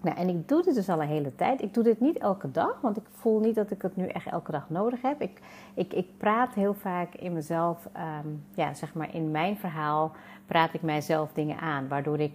Nou, 0.03 0.17
en 0.17 0.29
ik 0.29 0.49
doe 0.49 0.63
dit 0.63 0.75
dus 0.75 0.89
al 0.89 1.03
een 1.03 1.09
hele 1.09 1.35
tijd. 1.35 1.63
Ik 1.63 1.75
doe 1.75 1.85
dit 1.85 2.01
niet 2.01 2.19
elke 2.19 2.51
dag, 2.51 2.81
want 2.81 2.97
ik 2.97 3.05
voel 3.11 3.41
niet 3.41 3.55
dat 3.55 3.71
ik 3.71 3.83
het 3.83 3.97
nu 3.97 4.07
echt 4.07 4.27
elke 4.27 4.53
dag 4.53 4.71
nodig 4.71 5.03
heb. 5.03 5.21
Ik, 5.21 5.41
ik, 5.75 5.93
ik 5.93 6.07
praat 6.17 6.55
heel 6.55 6.75
vaak 6.75 7.15
in 7.15 7.33
mezelf, 7.33 7.89
um, 8.25 8.45
ja, 8.55 8.75
zeg 8.75 8.95
maar 8.95 9.15
in 9.15 9.31
mijn 9.31 9.57
verhaal, 9.57 10.13
praat 10.47 10.75
ik 10.75 10.83
mijzelf 10.83 11.33
dingen 11.33 11.59
aan. 11.59 11.89
Waardoor 11.89 12.19
ik 12.19 12.33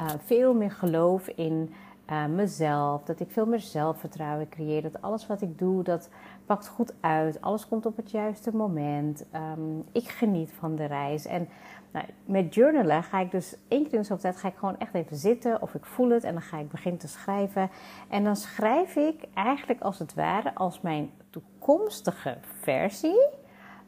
uh, 0.00 0.06
veel 0.24 0.54
meer 0.54 0.70
geloof 0.70 1.28
in 1.28 1.72
uh, 2.10 2.26
mezelf, 2.26 3.02
dat 3.02 3.20
ik 3.20 3.30
veel 3.30 3.46
meer 3.46 3.60
zelfvertrouwen 3.60 4.48
creëer, 4.48 4.82
dat 4.82 5.02
alles 5.02 5.26
wat 5.26 5.42
ik 5.42 5.58
doe, 5.58 5.82
dat 5.82 6.08
pakt 6.46 6.68
goed 6.68 6.92
uit, 7.00 7.40
alles 7.40 7.68
komt 7.68 7.86
op 7.86 7.96
het 7.96 8.10
juiste 8.10 8.56
moment. 8.56 9.24
Um, 9.34 9.84
ik 9.92 10.08
geniet 10.08 10.52
van 10.52 10.76
de 10.76 10.84
reis 10.84 11.26
en 11.26 11.48
nou, 11.92 12.06
met 12.24 12.54
journalen 12.54 13.02
ga 13.02 13.20
ik 13.20 13.30
dus 13.30 13.56
één 13.68 13.82
keer 13.82 13.92
in 13.92 13.98
de 13.98 14.06
zoveel 14.06 14.22
tijd 14.22 14.36
ga 14.36 14.48
ik 14.48 14.56
gewoon 14.56 14.78
echt 14.78 14.94
even 14.94 15.16
zitten 15.16 15.62
of 15.62 15.74
ik 15.74 15.84
voel 15.84 16.10
het 16.10 16.24
en 16.24 16.32
dan 16.32 16.42
ga 16.42 16.58
ik 16.58 16.70
beginnen 16.70 17.00
te 17.00 17.08
schrijven. 17.08 17.70
En 18.08 18.24
dan 18.24 18.36
schrijf 18.36 18.96
ik 18.96 19.24
eigenlijk 19.34 19.80
als 19.80 19.98
het 19.98 20.14
ware 20.14 20.54
als 20.54 20.80
mijn 20.80 21.10
toekomstige 21.30 22.38
versie, 22.42 23.26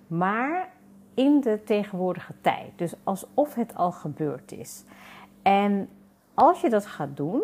maar 0.06 0.68
in 1.14 1.40
de 1.40 1.62
tegenwoordige 1.64 2.34
tijd. 2.40 2.70
Dus 2.76 2.94
alsof 3.04 3.54
het 3.54 3.74
al 3.74 3.92
gebeurd 3.92 4.52
is. 4.52 4.84
En 5.42 5.88
als 6.34 6.60
je 6.60 6.70
dat 6.70 6.86
gaat 6.86 7.16
doen, 7.16 7.42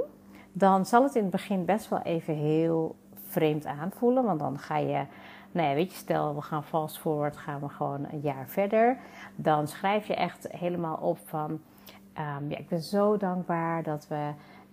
dan 0.58 0.86
zal 0.86 1.02
het 1.02 1.14
in 1.14 1.22
het 1.22 1.30
begin 1.30 1.64
best 1.64 1.88
wel 1.88 2.00
even 2.02 2.34
heel 2.34 2.96
vreemd 3.22 3.66
aanvoelen. 3.66 4.24
Want 4.24 4.40
dan 4.40 4.58
ga 4.58 4.76
je, 4.76 5.04
nou 5.52 5.68
ja, 5.68 5.74
weet 5.74 5.90
je, 5.92 5.98
stel 5.98 6.34
we 6.34 6.42
gaan 6.42 6.64
fast 6.64 6.98
forward, 6.98 7.36
gaan 7.36 7.60
we 7.60 7.68
gewoon 7.68 8.06
een 8.10 8.20
jaar 8.20 8.48
verder. 8.48 8.98
Dan 9.34 9.68
schrijf 9.68 10.06
je 10.06 10.14
echt 10.14 10.48
helemaal 10.50 10.96
op 10.96 11.18
van, 11.24 11.50
um, 11.50 12.50
ja, 12.50 12.56
ik 12.58 12.68
ben 12.68 12.82
zo 12.82 13.16
dankbaar 13.16 13.82
dat 13.82 14.08
we 14.08 14.30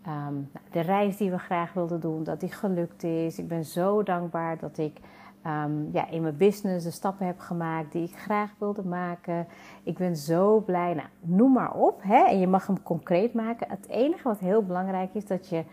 um, 0.08 0.52
de 0.72 0.80
reis 0.80 1.18
die 1.18 1.32
we 1.32 1.40
graag 1.40 1.74
wilden 1.74 2.00
doen, 2.00 2.24
dat 2.24 2.40
die 2.40 2.52
gelukt 2.52 3.04
is. 3.04 3.38
Ik 3.38 3.48
ben 3.48 3.66
zo 3.66 4.04
dankbaar 4.04 4.58
dat 4.58 4.78
ik 4.78 5.00
um, 5.48 5.90
ja, 5.92 6.10
in 6.10 6.22
mijn 6.22 6.38
business 6.38 6.86
de 6.86 6.92
stappen 6.92 7.26
heb 7.26 7.40
gemaakt 7.40 7.92
die 7.92 8.04
ik 8.04 8.16
graag 8.16 8.52
wilde 8.58 8.84
maken. 8.84 9.48
Ik 9.84 9.98
ben 9.98 10.16
zo 10.16 10.60
blij. 10.60 10.94
Nou, 10.94 11.08
noem 11.20 11.52
maar 11.52 11.74
op. 11.74 12.02
Hè? 12.04 12.24
En 12.24 12.40
je 12.40 12.48
mag 12.48 12.68
hem 12.68 12.84
concreet 12.84 13.34
maken. 13.34 13.70
Het 13.70 13.88
enige 13.88 14.24
wat 14.24 14.40
heel 14.40 14.64
belangrijk 14.64 15.14
is, 15.14 15.26
dat 15.26 15.50
je 15.50 15.64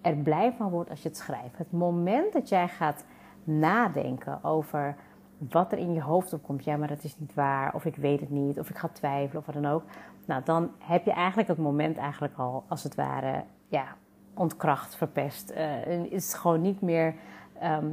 er 0.00 0.16
blij 0.16 0.52
van 0.52 0.70
wordt 0.70 0.90
als 0.90 1.02
je 1.02 1.08
het 1.08 1.16
schrijft. 1.16 1.58
Het 1.58 1.72
moment 1.72 2.32
dat 2.32 2.48
jij 2.48 2.68
gaat 2.68 3.04
nadenken 3.44 4.44
over 4.44 4.96
wat 5.38 5.72
er 5.72 5.78
in 5.78 5.92
je 5.92 6.02
hoofd 6.02 6.32
opkomt. 6.32 6.64
Ja, 6.64 6.76
maar 6.76 6.88
dat 6.88 7.04
is 7.04 7.18
niet 7.18 7.34
waar. 7.34 7.74
Of 7.74 7.84
ik 7.84 7.96
weet 7.96 8.20
het 8.20 8.30
niet. 8.30 8.58
Of 8.58 8.70
ik 8.70 8.78
ga 8.78 8.88
twijfelen 8.88 9.40
of 9.40 9.46
wat 9.46 9.62
dan 9.62 9.72
ook. 9.72 9.82
Nou, 10.26 10.42
dan 10.44 10.70
heb 10.78 11.04
je 11.04 11.12
eigenlijk 11.12 11.48
het 11.48 11.58
moment 11.58 11.96
eigenlijk 11.96 12.34
al, 12.36 12.64
als 12.68 12.82
het 12.82 12.94
ware, 12.94 13.44
ja, 13.68 13.84
ontkracht, 14.34 14.96
verpest. 14.96 15.50
Is 16.08 16.26
het 16.26 16.34
gewoon 16.34 16.60
niet 16.60 16.80
meer 16.80 17.14
ehm, 17.60 17.86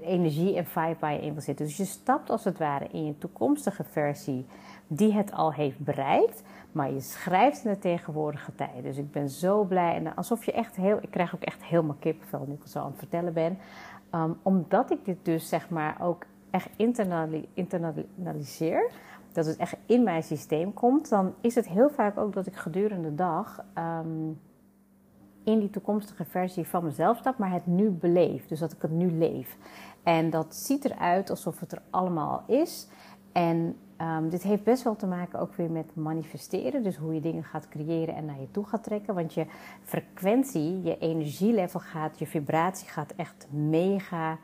energie 0.00 0.56
en 0.56 0.66
vibe 0.66 0.96
waar 1.00 1.12
je 1.12 1.20
in 1.20 1.32
wil 1.32 1.42
zitten. 1.42 1.66
Dus 1.66 1.76
je 1.76 1.84
stapt 1.84 2.30
als 2.30 2.44
het 2.44 2.58
ware 2.58 2.88
in 2.92 3.06
je 3.06 3.18
toekomstige 3.18 3.84
versie 3.84 4.46
die 4.86 5.12
het 5.12 5.32
al 5.32 5.52
heeft 5.52 5.78
bereikt. 5.78 6.42
Maar 6.72 6.92
je 6.92 7.00
schrijft 7.00 7.64
in 7.64 7.70
de 7.70 7.78
tegenwoordige 7.78 8.54
tijd. 8.54 8.82
Dus 8.82 8.96
ik 8.96 9.10
ben 9.10 9.28
zo 9.28 9.64
blij. 9.64 9.94
En 9.94 10.14
alsof 10.14 10.44
je 10.44 10.52
echt 10.52 10.76
heel. 10.76 10.98
Ik 11.00 11.10
krijg 11.10 11.34
ook 11.34 11.42
echt 11.42 11.64
helemaal 11.64 11.96
kippenvel 11.98 12.44
nu 12.46 12.54
ik 12.54 12.62
het 12.62 12.70
zo 12.70 12.78
aan 12.78 12.90
het 12.90 12.98
vertellen 12.98 13.32
ben. 13.32 13.58
Ehm, 14.10 14.30
omdat 14.42 14.90
ik 14.90 15.04
dit 15.04 15.18
dus 15.22 15.48
zeg 15.48 15.70
maar 15.70 15.96
ook 16.00 16.26
echt 16.50 16.68
internaliseer. 17.54 18.90
Dat 19.32 19.46
het 19.46 19.56
echt 19.56 19.76
in 19.86 20.02
mijn 20.02 20.22
systeem 20.22 20.74
komt. 20.74 21.08
Dan 21.08 21.34
is 21.40 21.54
het 21.54 21.68
heel 21.68 21.90
vaak 21.90 22.18
ook 22.18 22.32
dat 22.32 22.46
ik 22.46 22.56
gedurende 22.56 23.08
de 23.08 23.14
dag. 23.14 23.64
Ehm, 23.74 24.32
in 25.46 25.58
die 25.58 25.70
toekomstige 25.70 26.24
versie 26.24 26.66
van 26.66 26.84
mezelf 26.84 27.18
stap, 27.18 27.38
maar 27.38 27.52
het 27.52 27.66
nu 27.66 27.90
beleef. 27.90 28.46
Dus 28.46 28.58
dat 28.58 28.72
ik 28.72 28.82
het 28.82 28.90
nu 28.90 29.10
leef. 29.10 29.56
En 30.02 30.30
dat 30.30 30.54
ziet 30.54 30.84
eruit 30.84 31.30
alsof 31.30 31.60
het 31.60 31.72
er 31.72 31.82
allemaal 31.90 32.44
is. 32.46 32.88
En 33.32 33.76
um, 34.00 34.28
dit 34.28 34.42
heeft 34.42 34.64
best 34.64 34.82
wel 34.82 34.96
te 34.96 35.06
maken 35.06 35.38
ook 35.38 35.54
weer 35.54 35.70
met 35.70 35.94
manifesteren. 35.94 36.82
Dus 36.82 36.96
hoe 36.96 37.14
je 37.14 37.20
dingen 37.20 37.44
gaat 37.44 37.68
creëren 37.68 38.14
en 38.14 38.24
naar 38.24 38.40
je 38.40 38.50
toe 38.50 38.64
gaat 38.64 38.84
trekken. 38.84 39.14
Want 39.14 39.34
je 39.34 39.46
frequentie, 39.82 40.82
je 40.82 40.98
energielevel 40.98 41.80
gaat, 41.80 42.18
je 42.18 42.26
vibratie 42.26 42.88
gaat 42.88 43.12
echt 43.16 43.46
mega, 43.50 44.38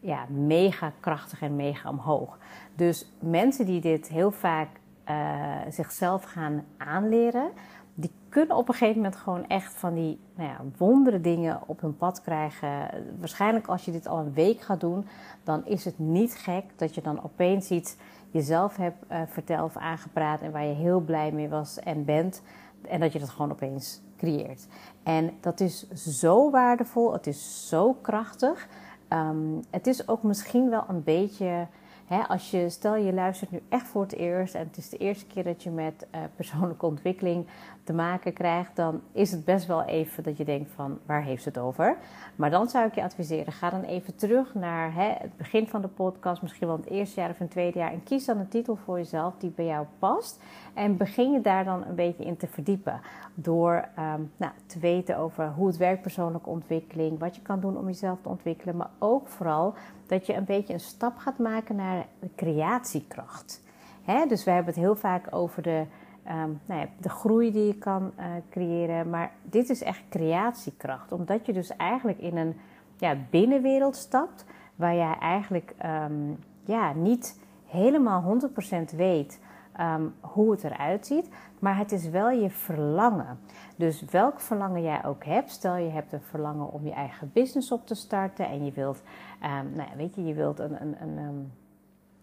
ja, 0.00 0.26
mega 0.28 0.92
krachtig 1.00 1.42
en 1.42 1.56
mega 1.56 1.88
omhoog. 1.88 2.38
Dus 2.74 3.12
mensen 3.18 3.66
die 3.66 3.80
dit 3.80 4.08
heel 4.08 4.30
vaak 4.30 4.68
uh, 5.10 5.56
zichzelf 5.70 6.22
gaan 6.22 6.64
aanleren, 6.76 7.50
kunnen 8.36 8.56
op 8.56 8.68
een 8.68 8.74
gegeven 8.74 9.02
moment 9.02 9.16
gewoon 9.16 9.46
echt 9.46 9.74
van 9.74 9.94
die 9.94 10.18
nou 10.34 10.48
ja, 10.48 10.60
wondere 10.76 11.20
dingen 11.20 11.60
op 11.66 11.80
hun 11.80 11.96
pad 11.96 12.22
krijgen. 12.22 12.88
Waarschijnlijk 13.18 13.66
als 13.66 13.84
je 13.84 13.92
dit 13.92 14.06
al 14.06 14.18
een 14.18 14.32
week 14.32 14.60
gaat 14.60 14.80
doen, 14.80 15.06
dan 15.44 15.66
is 15.66 15.84
het 15.84 15.98
niet 15.98 16.34
gek 16.34 16.64
dat 16.76 16.94
je 16.94 17.00
dan 17.00 17.24
opeens 17.24 17.70
iets 17.70 17.96
jezelf 18.30 18.76
hebt 18.76 19.04
uh, 19.12 19.18
verteld 19.26 19.64
of 19.64 19.76
aangepraat 19.76 20.40
en 20.40 20.52
waar 20.52 20.64
je 20.64 20.74
heel 20.74 21.00
blij 21.00 21.32
mee 21.32 21.48
was 21.48 21.78
en 21.78 22.04
bent. 22.04 22.42
En 22.88 23.00
dat 23.00 23.12
je 23.12 23.18
dat 23.18 23.28
gewoon 23.28 23.50
opeens 23.50 24.00
creëert. 24.16 24.66
En 25.02 25.30
dat 25.40 25.60
is 25.60 25.90
zo 25.90 26.50
waardevol, 26.50 27.12
het 27.12 27.26
is 27.26 27.68
zo 27.68 27.92
krachtig. 27.92 28.68
Um, 29.08 29.60
het 29.70 29.86
is 29.86 30.08
ook 30.08 30.22
misschien 30.22 30.70
wel 30.70 30.84
een 30.88 31.02
beetje 31.04 31.66
als 32.28 32.50
je, 32.50 32.68
stel 32.68 32.96
je 32.96 33.12
luistert 33.12 33.50
nu 33.50 33.62
echt 33.68 33.86
voor 33.86 34.02
het 34.02 34.14
eerst 34.14 34.54
en 34.54 34.66
het 34.66 34.76
is 34.76 34.88
de 34.88 34.96
eerste 34.96 35.26
keer 35.26 35.44
dat 35.44 35.62
je 35.62 35.70
met 35.70 36.06
uh, 36.14 36.20
persoonlijke 36.36 36.86
ontwikkeling 36.92 37.46
te 37.84 37.92
maken 37.92 38.32
krijgt, 38.32 38.76
dan 38.76 39.00
is 39.12 39.30
het 39.30 39.44
best 39.44 39.66
wel 39.66 39.84
even 39.84 40.22
dat 40.22 40.36
je 40.36 40.44
denkt 40.44 40.70
van 40.74 40.98
waar 41.06 41.22
heeft 41.22 41.44
het 41.44 41.58
over? 41.58 41.96
Maar 42.36 42.50
dan 42.50 42.68
zou 42.68 42.86
ik 42.86 42.94
je 42.94 43.02
adviseren, 43.02 43.52
ga 43.52 43.70
dan 43.70 43.82
even 43.82 44.16
terug 44.16 44.54
naar 44.54 44.94
het 44.94 45.36
begin 45.36 45.68
van 45.68 45.80
de 45.80 45.88
podcast, 45.88 46.42
misschien 46.42 46.66
wel 46.66 46.76
het 46.76 46.90
eerste 46.90 47.20
jaar 47.20 47.30
of 47.30 47.40
een 47.40 47.48
tweede 47.48 47.78
jaar 47.78 47.92
en 47.92 48.02
kies 48.02 48.24
dan 48.24 48.38
een 48.38 48.48
titel 48.48 48.76
voor 48.76 48.96
jezelf 48.96 49.34
die 49.38 49.50
bij 49.50 49.66
jou 49.66 49.86
past 49.98 50.40
en 50.76 50.96
begin 50.96 51.32
je 51.32 51.40
daar 51.40 51.64
dan 51.64 51.84
een 51.84 51.94
beetje 51.94 52.24
in 52.24 52.36
te 52.36 52.46
verdiepen 52.46 53.00
door 53.34 53.88
ehm, 53.96 54.20
nou, 54.36 54.52
te 54.66 54.78
weten 54.78 55.18
over 55.18 55.48
hoe 55.48 55.66
het 55.66 55.76
werkt 55.76 56.02
persoonlijke 56.02 56.48
ontwikkeling, 56.48 57.18
wat 57.18 57.36
je 57.36 57.42
kan 57.42 57.60
doen 57.60 57.76
om 57.76 57.86
jezelf 57.86 58.18
te 58.22 58.28
ontwikkelen, 58.28 58.76
maar 58.76 58.90
ook 58.98 59.28
vooral 59.28 59.74
dat 60.06 60.26
je 60.26 60.34
een 60.34 60.44
beetje 60.44 60.72
een 60.72 60.80
stap 60.80 61.16
gaat 61.16 61.38
maken 61.38 61.76
naar 61.76 62.06
de 62.18 62.28
creatiekracht. 62.36 63.62
dus 64.28 64.44
we 64.44 64.50
hebben 64.50 64.74
het 64.74 64.82
heel 64.82 64.96
vaak 64.96 65.26
over 65.30 65.62
de, 65.62 65.84
ehm, 66.22 66.50
nou 66.66 66.80
ja, 66.80 66.86
de 67.00 67.08
groei 67.08 67.52
die 67.52 67.66
je 67.66 67.78
kan 67.78 68.12
uh, 68.18 68.24
creëren. 68.50 69.10
Maar 69.10 69.32
dit 69.42 69.70
is 69.70 69.82
echt 69.82 70.02
creatiekracht. 70.08 71.12
Omdat 71.12 71.46
je 71.46 71.52
dus 71.52 71.76
eigenlijk 71.76 72.18
in 72.18 72.36
een 72.36 72.56
ja, 72.96 73.16
binnenwereld 73.30 73.96
stapt 73.96 74.44
waar 74.74 74.94
jij 74.94 75.16
eigenlijk 75.20 75.74
um, 75.84 76.38
ja, 76.64 76.92
niet 76.92 77.40
helemaal 77.66 78.38
100% 78.92 78.96
weet 78.96 79.38
um, 79.80 80.14
hoe 80.20 80.50
het 80.50 80.64
eruit 80.64 81.06
ziet. 81.06 81.28
Maar 81.58 81.78
het 81.78 81.92
is 81.92 82.08
wel 82.08 82.30
je 82.30 82.50
verlangen. 82.50 83.38
Dus 83.76 84.04
welk 84.04 84.40
verlangen 84.40 84.82
jij 84.82 85.04
ook 85.04 85.24
hebt. 85.24 85.50
Stel 85.50 85.76
je 85.76 85.90
hebt 85.90 86.12
een 86.12 86.22
verlangen 86.22 86.72
om 86.72 86.84
je 86.84 86.92
eigen 86.92 87.30
business 87.32 87.72
op 87.72 87.86
te 87.86 87.94
starten. 87.94 88.46
En 88.46 88.64
je 88.64 88.72
wilt, 88.72 89.02
um, 89.42 89.72
nou 89.72 89.88
weet 89.96 90.14
je, 90.14 90.24
je 90.24 90.34
wilt 90.34 90.58
een, 90.58 90.82
een, 90.82 90.96
een 91.00 91.18
um, 91.18 91.52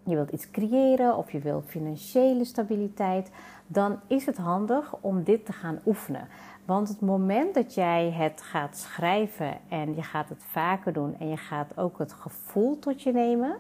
je 0.06 0.16
wilt 0.16 0.30
iets 0.30 0.52
creëren 0.52 1.18
of 1.18 1.32
je 1.32 1.40
wilt 1.40 1.66
financiële 1.66 2.46
stabiliteit, 2.46 3.32
dan 3.68 4.00
is 4.08 4.26
het 4.26 4.38
handig 4.38 4.96
om 5.02 5.24
dit 5.24 5.46
te 5.46 5.54
gaan 5.54 5.80
oefenen. 5.86 6.28
Want 6.66 6.88
het 6.88 7.02
moment 7.02 7.54
dat 7.54 7.74
jij 7.74 8.12
het 8.12 8.42
gaat 8.42 8.78
schrijven 8.78 9.58
en 9.70 9.96
je 9.96 10.04
gaat 10.04 10.30
het 10.30 10.44
vaker 10.44 10.94
doen 10.94 11.16
en 11.20 11.30
je 11.30 11.38
gaat 11.38 11.78
ook 11.78 11.98
het 11.98 12.14
gevoel 12.14 12.80
tot 12.80 13.02
je 13.02 13.12
nemen, 13.12 13.56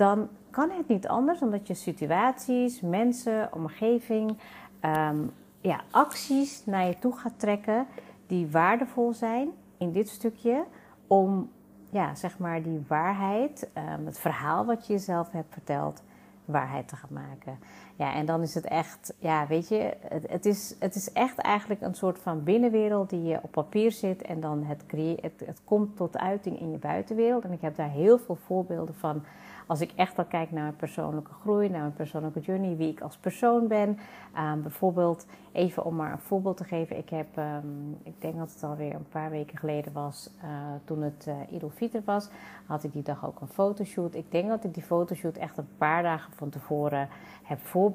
dan 0.00 0.28
kan 0.50 0.70
het 0.70 0.88
niet 0.88 1.08
anders 1.08 1.38
dan 1.38 1.50
dat 1.50 1.66
je 1.66 1.74
situaties, 1.74 2.80
mensen, 2.80 3.52
omgeving, 3.52 4.38
um, 4.84 5.32
ja, 5.60 5.80
acties 5.90 6.66
naar 6.66 6.86
je 6.86 6.98
toe 6.98 7.16
gaat 7.16 7.38
trekken 7.38 7.86
die 8.26 8.50
waardevol 8.50 9.12
zijn 9.12 9.50
in 9.78 9.92
dit 9.92 10.08
stukje 10.08 10.64
om 11.06 11.50
ja, 11.90 12.14
zeg 12.14 12.38
maar 12.38 12.62
die 12.62 12.84
waarheid, 12.88 13.70
um, 13.74 14.06
het 14.06 14.18
verhaal 14.18 14.64
wat 14.64 14.86
je 14.86 14.92
jezelf 14.92 15.30
hebt 15.30 15.52
verteld, 15.52 16.02
waarheid 16.44 16.88
te 16.88 16.96
gaan 16.96 17.12
maken. 17.12 17.58
Ja, 18.00 18.14
en 18.14 18.26
dan 18.26 18.42
is 18.42 18.54
het 18.54 18.64
echt, 18.64 19.14
ja, 19.18 19.46
weet 19.46 19.68
je, 19.68 19.96
het, 20.08 20.30
het, 20.30 20.46
is, 20.46 20.76
het 20.78 20.94
is 20.94 21.12
echt 21.12 21.38
eigenlijk 21.38 21.80
een 21.80 21.94
soort 21.94 22.18
van 22.18 22.44
binnenwereld 22.44 23.10
die 23.10 23.22
je 23.22 23.38
op 23.42 23.50
papier 23.50 23.92
zit 23.92 24.22
en 24.22 24.40
dan 24.40 24.64
het, 24.64 24.84
het, 25.20 25.42
het 25.44 25.60
komt 25.64 25.96
tot 25.96 26.18
uiting 26.18 26.60
in 26.60 26.70
je 26.70 26.78
buitenwereld. 26.78 27.44
En 27.44 27.52
ik 27.52 27.60
heb 27.60 27.76
daar 27.76 27.90
heel 27.90 28.18
veel 28.18 28.38
voorbeelden 28.46 28.94
van 28.94 29.22
als 29.70 29.80
ik 29.80 29.92
echt 29.96 30.18
al 30.18 30.24
kijk 30.24 30.50
naar 30.50 30.62
mijn 30.62 30.76
persoonlijke 30.76 31.32
groei, 31.32 31.68
naar 31.68 31.80
mijn 31.80 31.92
persoonlijke 31.92 32.40
journey, 32.40 32.76
wie 32.76 32.90
ik 32.90 33.00
als 33.00 33.16
persoon 33.16 33.68
ben. 33.68 33.98
Um, 34.38 34.62
bijvoorbeeld, 34.62 35.26
even 35.52 35.84
om 35.84 35.96
maar 35.96 36.12
een 36.12 36.18
voorbeeld 36.18 36.56
te 36.56 36.64
geven. 36.64 36.96
Ik 36.96 37.08
heb, 37.08 37.36
um, 37.36 37.98
ik 38.02 38.20
denk 38.20 38.36
dat 38.36 38.52
het 38.52 38.62
alweer 38.62 38.94
een 38.94 39.08
paar 39.08 39.30
weken 39.30 39.58
geleden 39.58 39.92
was, 39.92 40.30
uh, 40.44 40.50
toen 40.84 41.02
het 41.02 41.26
uh, 41.28 41.34
Idol 41.50 41.72
was, 42.04 42.28
had 42.66 42.84
ik 42.84 42.92
die 42.92 43.02
dag 43.02 43.26
ook 43.26 43.40
een 43.40 43.48
fotoshoot. 43.48 44.14
Ik 44.14 44.30
denk 44.30 44.48
dat 44.48 44.64
ik 44.64 44.74
die 44.74 44.82
fotoshoot 44.82 45.36
echt 45.36 45.58
een 45.58 45.76
paar 45.78 46.02
dagen 46.02 46.32
van 46.32 46.48
tevoren 46.48 47.08
heb 47.42 47.58
voorbereid. 47.60 47.88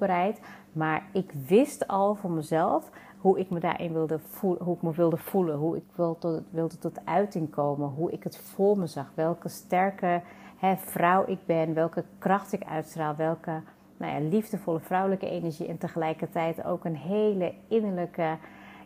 Maar 0.71 1.03
ik 1.11 1.31
wist 1.47 1.87
al 1.87 2.15
voor 2.15 2.31
mezelf 2.31 2.89
hoe 3.17 3.39
ik 3.39 3.49
me 3.49 3.59
daarin 3.59 3.93
wilde 3.93 4.19
voelen, 4.19 4.63
hoe 4.63 4.75
ik 4.75 4.81
me 4.81 4.91
wilde 4.91 5.17
voelen, 5.17 5.55
hoe 5.55 5.75
ik 5.75 5.83
wilde 5.95 6.19
tot, 6.19 6.41
wilde 6.49 6.77
tot 6.77 7.05
uiting 7.05 7.49
komen, 7.49 7.87
hoe 7.87 8.11
ik 8.11 8.23
het 8.23 8.37
voor 8.37 8.77
me 8.77 8.87
zag, 8.87 9.11
welke 9.15 9.49
sterke 9.49 10.21
hè, 10.57 10.75
vrouw 10.77 11.23
ik 11.27 11.39
ben, 11.45 11.73
welke 11.73 12.03
kracht 12.19 12.53
ik 12.53 12.63
uitstraal, 12.63 13.15
welke 13.15 13.61
nou 13.97 14.13
ja, 14.13 14.29
liefdevolle 14.29 14.79
vrouwelijke 14.79 15.29
energie. 15.29 15.67
En 15.67 15.77
tegelijkertijd 15.77 16.63
ook 16.63 16.85
een 16.85 16.95
hele 16.95 17.53
innerlijke, 17.67 18.37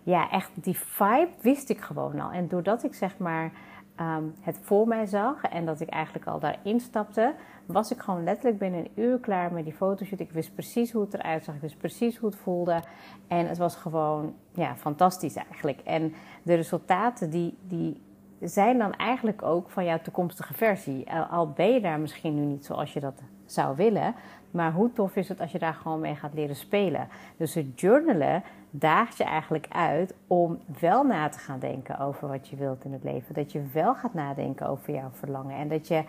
ja, 0.03 0.31
echt 0.31 0.51
die 0.53 0.77
vibe 0.77 1.29
wist 1.41 1.69
ik 1.69 1.81
gewoon 1.81 2.19
al. 2.19 2.31
En 2.31 2.47
doordat 2.47 2.83
ik 2.83 2.93
zeg 2.93 3.17
maar 3.17 3.51
ehm, 3.99 4.23
het 4.39 4.57
voor 4.61 4.87
mij 4.87 5.05
zag 5.05 5.43
en 5.43 5.65
dat 5.65 5.79
ik 5.79 5.89
eigenlijk 5.89 6.27
al 6.27 6.39
daarin 6.39 6.79
stapte, 6.79 7.33
was 7.65 7.91
ik 7.91 7.99
gewoon 7.99 8.23
letterlijk 8.23 8.59
binnen 8.59 8.79
een 8.79 8.91
uur 9.03 9.19
klaar 9.19 9.53
met 9.53 9.63
die 9.63 9.73
fotoshoot. 9.73 10.19
Ik 10.19 10.31
wist 10.31 10.53
precies 10.53 10.91
hoe 10.91 11.01
het 11.01 11.13
eruit 11.13 11.43
zag, 11.43 11.55
ik 11.55 11.61
wist 11.61 11.77
precies 11.77 12.17
hoe 12.17 12.29
het 12.29 12.39
voelde. 12.39 12.81
En 13.27 13.47
het 13.47 13.57
was 13.57 13.75
gewoon 13.75 14.33
ja, 14.53 14.75
fantastisch 14.75 15.35
eigenlijk. 15.35 15.79
En 15.79 16.13
de 16.43 16.53
resultaten 16.53 17.29
die, 17.29 17.57
die 17.61 18.01
zijn 18.41 18.77
dan 18.77 18.93
eigenlijk 18.93 19.41
ook 19.43 19.69
van 19.69 19.85
jouw 19.85 19.99
toekomstige 20.01 20.53
versie. 20.53 21.11
Al 21.11 21.49
ben 21.49 21.73
je 21.73 21.81
daar 21.81 21.99
misschien 21.99 22.35
nu 22.35 22.45
niet 22.45 22.65
zoals 22.65 22.93
je 22.93 22.99
dat 22.99 23.21
zou 23.45 23.75
willen. 23.75 24.15
Maar 24.51 24.71
hoe 24.71 24.91
tof 24.93 25.15
is 25.15 25.29
het 25.29 25.39
als 25.39 25.51
je 25.51 25.59
daar 25.59 25.73
gewoon 25.73 25.99
mee 25.99 26.15
gaat 26.15 26.33
leren 26.33 26.55
spelen? 26.55 27.07
Dus 27.37 27.53
het 27.53 27.79
journalen 27.79 28.43
daagt 28.69 29.17
je 29.17 29.23
eigenlijk 29.23 29.67
uit 29.69 30.13
om 30.27 30.59
wel 30.79 31.03
na 31.03 31.29
te 31.29 31.39
gaan 31.39 31.59
denken 31.59 31.99
over 31.99 32.27
wat 32.27 32.47
je 32.47 32.55
wilt 32.55 32.85
in 32.85 32.93
het 32.93 33.03
leven. 33.03 33.33
Dat 33.33 33.51
je 33.51 33.61
wel 33.73 33.95
gaat 33.95 34.13
nadenken 34.13 34.67
over 34.67 34.93
jouw 34.93 35.09
verlangen. 35.11 35.55
En 35.55 35.67
dat 35.67 35.87
je, 35.87 36.03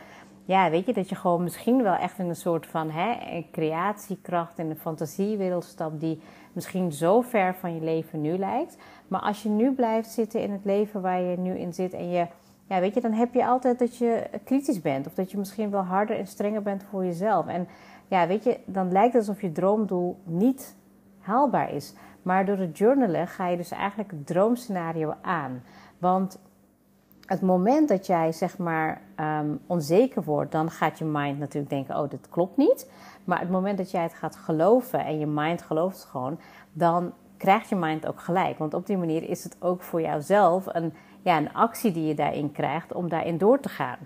ja, 0.45 0.71
weet 0.71 0.87
je, 0.87 0.93
dat 0.93 1.09
je 1.09 1.15
gewoon 1.15 1.43
misschien 1.43 1.83
wel 1.83 1.95
echt 1.95 2.19
in 2.19 2.29
een 2.29 2.37
soort 2.37 2.67
van 2.67 2.91
hè, 2.91 3.45
creatiekracht 3.53 4.59
in 4.59 4.69
de 4.69 4.77
fantasiewereld 4.77 5.65
stapt 5.65 6.01
die 6.01 6.21
misschien 6.53 6.93
zo 6.93 7.21
ver 7.21 7.55
van 7.55 7.75
je 7.75 7.81
leven 7.81 8.21
nu 8.21 8.39
lijkt. 8.39 8.77
Maar 9.09 9.21
als 9.21 9.43
je 9.43 9.49
nu 9.49 9.73
blijft 9.73 10.11
zitten 10.11 10.43
in 10.43 10.53
het 10.53 10.65
leven 10.65 11.01
waar 11.01 11.21
je 11.21 11.39
nu 11.39 11.59
in 11.59 11.73
zit 11.73 11.93
en 11.93 12.11
je, 12.11 12.27
ja, 12.67 12.81
weet 12.81 12.95
je, 12.95 13.01
dan 13.01 13.13
heb 13.13 13.35
je 13.35 13.47
altijd 13.47 13.79
dat 13.79 13.97
je 13.97 14.27
kritisch 14.45 14.81
bent. 14.81 15.07
Of 15.07 15.15
dat 15.15 15.31
je 15.31 15.39
misschien 15.39 15.71
wel 15.71 15.83
harder 15.83 16.19
en 16.19 16.27
strenger 16.27 16.63
bent 16.63 16.85
voor 16.91 17.05
jezelf. 17.05 17.47
En 17.47 17.69
ja, 18.09 18.27
weet 18.27 18.45
je, 18.45 18.59
dan 18.65 18.93
lijkt 18.93 19.13
het 19.13 19.29
alsof 19.29 19.43
je 19.43 19.53
droomdoel 19.53 20.17
niet 20.25 20.77
haalbaar 21.19 21.75
is. 21.75 21.95
Maar 22.23 22.45
door 22.45 22.57
het 22.57 22.79
journalen 22.79 23.27
ga 23.27 23.49
je 23.49 23.57
dus 23.57 23.71
eigenlijk 23.71 24.11
het 24.11 24.27
droomscenario 24.27 25.15
aan. 25.23 25.63
Want 25.99 26.39
het 27.31 27.41
moment 27.41 27.89
dat 27.89 28.07
jij 28.07 28.33
zeg 28.33 28.59
maar 28.59 29.01
um, 29.21 29.61
onzeker 29.67 30.23
wordt, 30.23 30.53
dan 30.53 30.71
gaat 30.71 30.99
je 30.99 31.05
mind 31.05 31.39
natuurlijk 31.39 31.71
denken: 31.73 31.97
oh, 31.97 32.11
dit 32.11 32.29
klopt 32.29 32.57
niet. 32.57 32.91
Maar 33.25 33.41
het 33.41 33.51
moment 33.51 33.79
dat 33.79 33.91
jij 33.91 34.03
het 34.03 34.15
gaat 34.15 34.37
geloven 34.37 35.05
en 35.05 35.19
je 35.19 35.27
mind 35.27 35.63
gelooft 35.63 35.97
het 35.97 36.11
gewoon, 36.11 36.39
dan 36.73 37.13
krijgt 37.37 37.69
je 37.69 37.77
mind 37.77 38.07
ook 38.07 38.21
gelijk. 38.21 38.59
Want 38.59 38.75
op 38.75 38.87
die 38.87 38.97
manier 38.97 39.29
is 39.29 39.45
het 39.45 39.57
ook 39.61 39.83
voor 39.83 40.01
jouzelf 40.01 40.67
een, 40.67 40.93
ja, 41.23 41.37
een 41.37 41.53
actie 41.53 41.93
die 41.93 42.07
je 42.07 42.15
daarin 42.15 42.53
krijgt 42.53 42.93
om 42.93 43.09
daarin 43.09 43.39
door 43.39 43.61
te 43.61 43.69
gaan. 43.69 43.99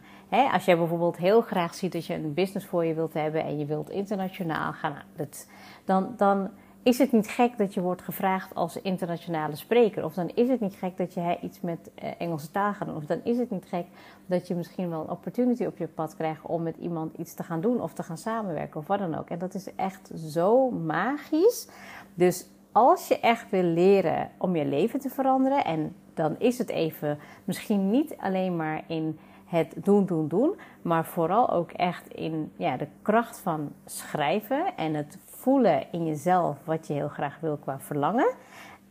Als 0.53 0.65
jij 0.65 0.79
bijvoorbeeld 0.79 1.17
heel 1.17 1.41
graag 1.41 1.75
ziet 1.75 1.93
dat 1.93 2.07
je 2.07 2.15
een 2.15 2.35
business 2.35 2.67
voor 2.67 2.85
je 2.85 2.95
wilt 2.95 3.15
hebben 3.15 3.45
en 3.45 3.59
je 3.59 3.67
wilt 3.67 3.91
internationaal 3.91 4.73
gaan, 4.73 4.93
nou, 4.93 5.05
dat, 5.17 5.49
dan, 5.85 6.15
dan 6.17 6.51
is 6.85 6.99
het 6.99 7.13
niet 7.13 7.29
gek 7.29 7.59
dat 7.59 7.75
je 7.75 7.81
wordt 7.81 8.03
gevraagd 8.03 8.55
als 8.55 8.83
internationale 8.83 9.57
spreker. 9.57 10.05
Of 10.05 10.15
dan 10.15 10.31
is 10.35 10.49
het 10.49 10.61
niet 10.61 10.75
gek 10.75 10.97
dat 10.97 11.15
je 11.15 11.39
iets 11.43 11.61
met 11.61 11.91
eh, 11.95 12.11
Engelse 12.19 12.51
taal 12.51 12.73
gaat 12.73 12.87
doen. 12.89 12.97
Of 12.97 13.05
dan 13.05 13.21
is 13.25 13.39
het 13.39 13.51
niet 13.51 13.65
gek 13.69 13.87
dat 14.27 14.49
je 14.49 14.55
misschien 14.55 14.91
wel 14.91 15.01
een 15.01 15.11
opportunity 15.11 15.65
op 15.65 15.77
je 15.77 15.87
pad 15.87 16.17
krijgt 16.17 16.43
om 16.43 16.63
met 16.63 16.77
iemand 16.77 17.17
iets 17.19 17.35
te 17.35 17.43
gaan 17.43 17.61
doen 17.61 17.81
of 17.81 17.93
te 17.93 18.03
gaan 18.03 18.19
samenwerken 18.19 18.81
of 18.81 18.87
wat 18.87 18.99
dan 18.99 19.19
ook. 19.19 19.29
En 19.29 19.39
dat 19.39 19.55
is 19.55 19.75
echt 19.75 20.11
zo 20.17 20.71
magisch. 20.71 21.69
Dus 22.15 22.47
als 22.73 23.09
je 23.09 23.21
echt 23.21 23.51
wil 23.51 23.63
leren 23.63 24.31
om 24.39 24.57
je 24.57 24.65
leven 24.65 25.01
te 25.01 25.09
veranderen, 25.09 25.65
en 25.65 25.95
dan 26.15 26.39
is 26.39 26.59
het 26.59 26.69
even 26.69 27.19
misschien 27.45 27.91
niet 27.91 28.17
alleen 28.17 28.57
maar 28.57 28.85
in 28.87 29.19
het 29.45 29.75
doen, 29.85 30.07
doen, 30.07 30.29
doen, 30.29 30.57
maar 30.83 31.07
vooral 31.07 31.51
ook 31.51 31.71
echt 31.71 32.09
in 32.09 32.53
ja, 32.57 32.77
de 32.77 32.87
kracht 33.03 33.39
van 33.39 33.73
schrijven 33.85 34.77
en 34.77 34.95
het 34.95 35.19
voelen 35.45 35.93
in 35.93 36.07
jezelf 36.07 36.65
wat 36.65 36.87
je 36.87 36.93
heel 36.93 37.09
graag 37.09 37.41
wil 37.41 37.57
qua 37.57 37.81
verlangen. 37.81 38.35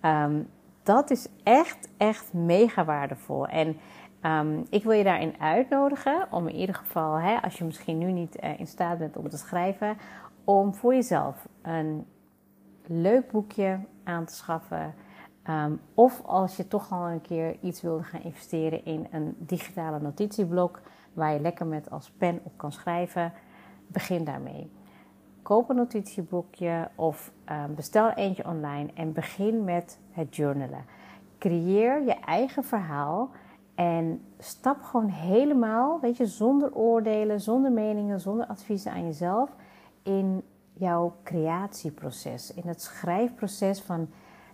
Ehm, 0.01 0.43
dat 0.83 1.10
is 1.10 1.27
echt, 1.43 1.89
echt 1.98 2.33
mega 2.33 2.86
waardevol. 2.86 3.48
En 3.48 3.77
ehm, 4.22 4.62
ik 4.69 4.83
wil 4.83 4.91
je 4.91 5.03
daarin 5.03 5.36
uitnodigen 5.39 6.27
om 6.31 6.48
in 6.48 6.55
ieder 6.55 6.75
geval, 6.75 7.19
hè, 7.19 7.41
als 7.41 7.57
je 7.57 7.63
misschien 7.63 7.98
nu 7.98 8.12
niet 8.12 8.43
uh, 8.43 8.60
in 8.60 8.67
staat 8.67 8.98
bent 8.98 9.17
om 9.17 9.29
te 9.29 9.38
schrijven, 9.38 9.98
om 10.43 10.74
voor 10.74 10.93
jezelf 10.93 11.48
een 11.62 12.05
leuk 12.88 13.31
boekje 13.31 13.79
aan 14.03 14.25
te 14.25 14.33
schaffen. 14.33 14.93
Ehm, 15.43 15.74
of 15.93 16.22
als 16.25 16.57
je 16.57 16.67
toch 16.67 16.91
al 16.91 17.07
een 17.07 17.22
keer 17.22 17.57
iets 17.62 17.81
wilde 17.81 18.03
gaan 18.03 18.22
investeren 18.22 18.86
in 18.86 19.07
een 19.12 19.36
digitale 19.38 20.00
notitieblok 20.00 20.81
waar 21.13 21.33
je 21.33 21.39
lekker 21.39 21.65
met 21.65 21.89
als 21.89 22.12
pen 22.12 22.39
op 22.43 22.57
kan 22.57 22.72
schrijven, 22.72 23.33
begin 23.88 24.24
daarmee. 24.24 24.72
Koop 25.44 25.70
een 25.70 25.76
notitieboekje 25.76 26.90
of 26.96 27.32
um, 27.52 27.76
bestel 27.76 28.10
eentje 28.10 28.46
online 28.46 28.90
en 28.94 29.14
begin 29.14 29.64
met 29.64 30.00
het 30.12 30.36
journalen. 30.36 30.86
Creëer 31.38 32.04
je 32.04 32.14
eigen 32.14 32.64
verhaal 32.64 33.30
en 33.76 34.22
stap 34.40 34.82
gewoon 34.82 35.10
helemaal, 35.10 36.00
weet 36.00 36.18
je, 36.18 36.26
zonder 36.26 36.76
oordelen, 36.76 37.42
zonder 37.42 37.72
meningen, 37.72 38.20
zonder 38.20 38.46
adviezen 38.46 38.92
aan 38.92 39.06
jezelf 39.06 39.56
in 40.04 40.44
jouw 40.74 41.16
creatieproces, 41.24 42.54
in 42.54 42.68
het 42.68 42.82
schrijfproces 42.82 43.82
van 43.82 44.10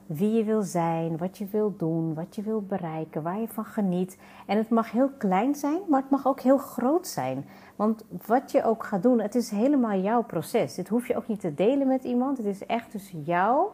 wie 0.10 0.32
je 0.32 0.44
wil 0.44 0.62
zijn, 0.62 1.18
wat 1.18 1.38
je 1.38 1.46
wil 1.46 1.74
doen, 1.78 2.14
wat 2.14 2.36
je 2.36 2.42
wil 2.42 2.62
bereiken, 2.62 3.22
waar 3.22 3.40
je 3.40 3.48
van 3.48 3.66
geniet. 3.66 4.18
En 4.46 4.58
het 4.58 4.70
mag 4.70 4.92
heel 4.92 5.10
klein 5.18 5.56
zijn, 5.56 5.80
maar 5.88 6.02
het 6.02 6.10
mag 6.10 6.28
ook 6.28 6.40
heel 6.40 6.58
groot 6.58 7.08
zijn. 7.08 7.46
Want 7.76 8.06
wat 8.26 8.52
je 8.52 8.64
ook 8.64 8.84
gaat 8.84 9.04
doen, 9.04 9.20
het 9.20 9.36
is 9.36 9.50
helemaal 9.50 10.00
jouw 10.00 10.24
proces. 10.24 10.76
Dit 10.76 10.88
hoef 10.88 11.08
je 11.08 11.16
ook 11.16 11.28
niet 11.28 11.40
te 11.40 11.54
delen 11.54 11.88
met 11.88 12.04
iemand. 12.04 12.38
Het 12.38 12.46
is 12.46 12.66
echt 12.66 12.92
tussen 12.92 13.22
jou 13.22 13.68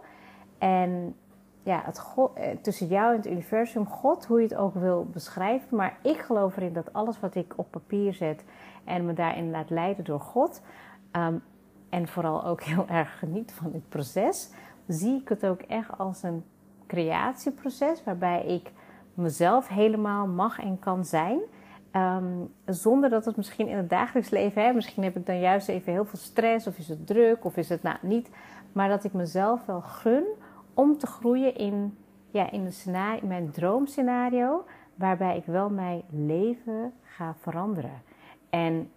en 0.57 1.15
ja, 1.63 1.81
het 1.85 2.01
eh, 2.33 2.49
tussen 2.61 2.87
jou 2.87 3.11
en 3.11 3.17
het 3.17 3.27
universum, 3.27 3.87
God, 3.87 4.25
hoe 4.25 4.41
je 4.41 4.47
het 4.47 4.55
ook 4.55 4.73
wil 4.73 5.07
beschrijven. 5.11 5.77
Maar 5.77 5.97
ik 6.01 6.17
geloof 6.17 6.57
erin 6.57 6.73
dat 6.73 6.93
alles 6.93 7.19
wat 7.19 7.35
ik 7.35 7.53
op 7.55 7.71
papier 7.71 8.13
zet 8.13 8.43
en 8.83 9.05
me 9.05 9.13
daarin 9.13 9.51
laat 9.51 9.69
leiden 9.69 10.03
door 10.03 10.19
God. 10.19 10.61
Ehm, 11.11 11.35
en 11.89 12.07
vooral 12.07 12.45
ook 12.45 12.61
heel 12.71 12.85
erg 12.87 13.19
geniet 13.19 13.51
van 13.51 13.71
dit 13.71 13.89
proces 13.89 14.49
zie 14.87 15.21
ik 15.21 15.29
het 15.29 15.45
ook 15.45 15.61
echt 15.61 15.97
als 15.97 16.23
een 16.23 16.43
creatieproces 16.87 18.03
waarbij 18.03 18.45
ik 18.45 18.71
mezelf 19.13 19.67
helemaal 19.67 20.27
mag 20.27 20.59
en 20.59 20.79
kan 20.79 21.05
zijn. 21.05 21.39
Ehm, 21.91 22.25
zonder 22.65 23.09
dat 23.09 23.25
het 23.25 23.35
misschien 23.35 23.67
in 23.67 23.77
het 23.77 23.89
dagelijks 23.89 24.29
leven, 24.29 24.63
hè, 24.63 24.73
misschien 24.73 25.03
heb 25.03 25.15
ik 25.15 25.25
dan 25.25 25.39
juist 25.39 25.67
even 25.67 25.91
heel 25.91 26.05
veel 26.05 26.19
stress, 26.19 26.67
of 26.67 26.77
is 26.77 26.87
het 26.87 27.07
druk, 27.07 27.45
of 27.45 27.57
is 27.57 27.69
het 27.69 27.83
nou 27.83 27.97
niet. 28.01 28.29
Maar 28.71 28.89
dat 28.89 29.03
ik 29.03 29.13
mezelf 29.13 29.65
wel 29.65 29.81
gun 29.81 30.23
om 30.73 30.97
te 30.97 31.07
groeien 31.07 31.55
in, 31.55 31.97
ja, 32.31 32.51
in, 32.51 32.65
een 32.65 32.73
scenario, 32.73 33.21
in 33.21 33.27
mijn 33.27 33.51
droomscenario, 33.51 34.65
waarbij 34.95 35.37
ik 35.37 35.45
wel 35.45 35.69
mijn 35.69 36.01
leven 36.09 36.93
ga 37.01 37.35
veranderen. 37.39 38.01
En 38.49 38.91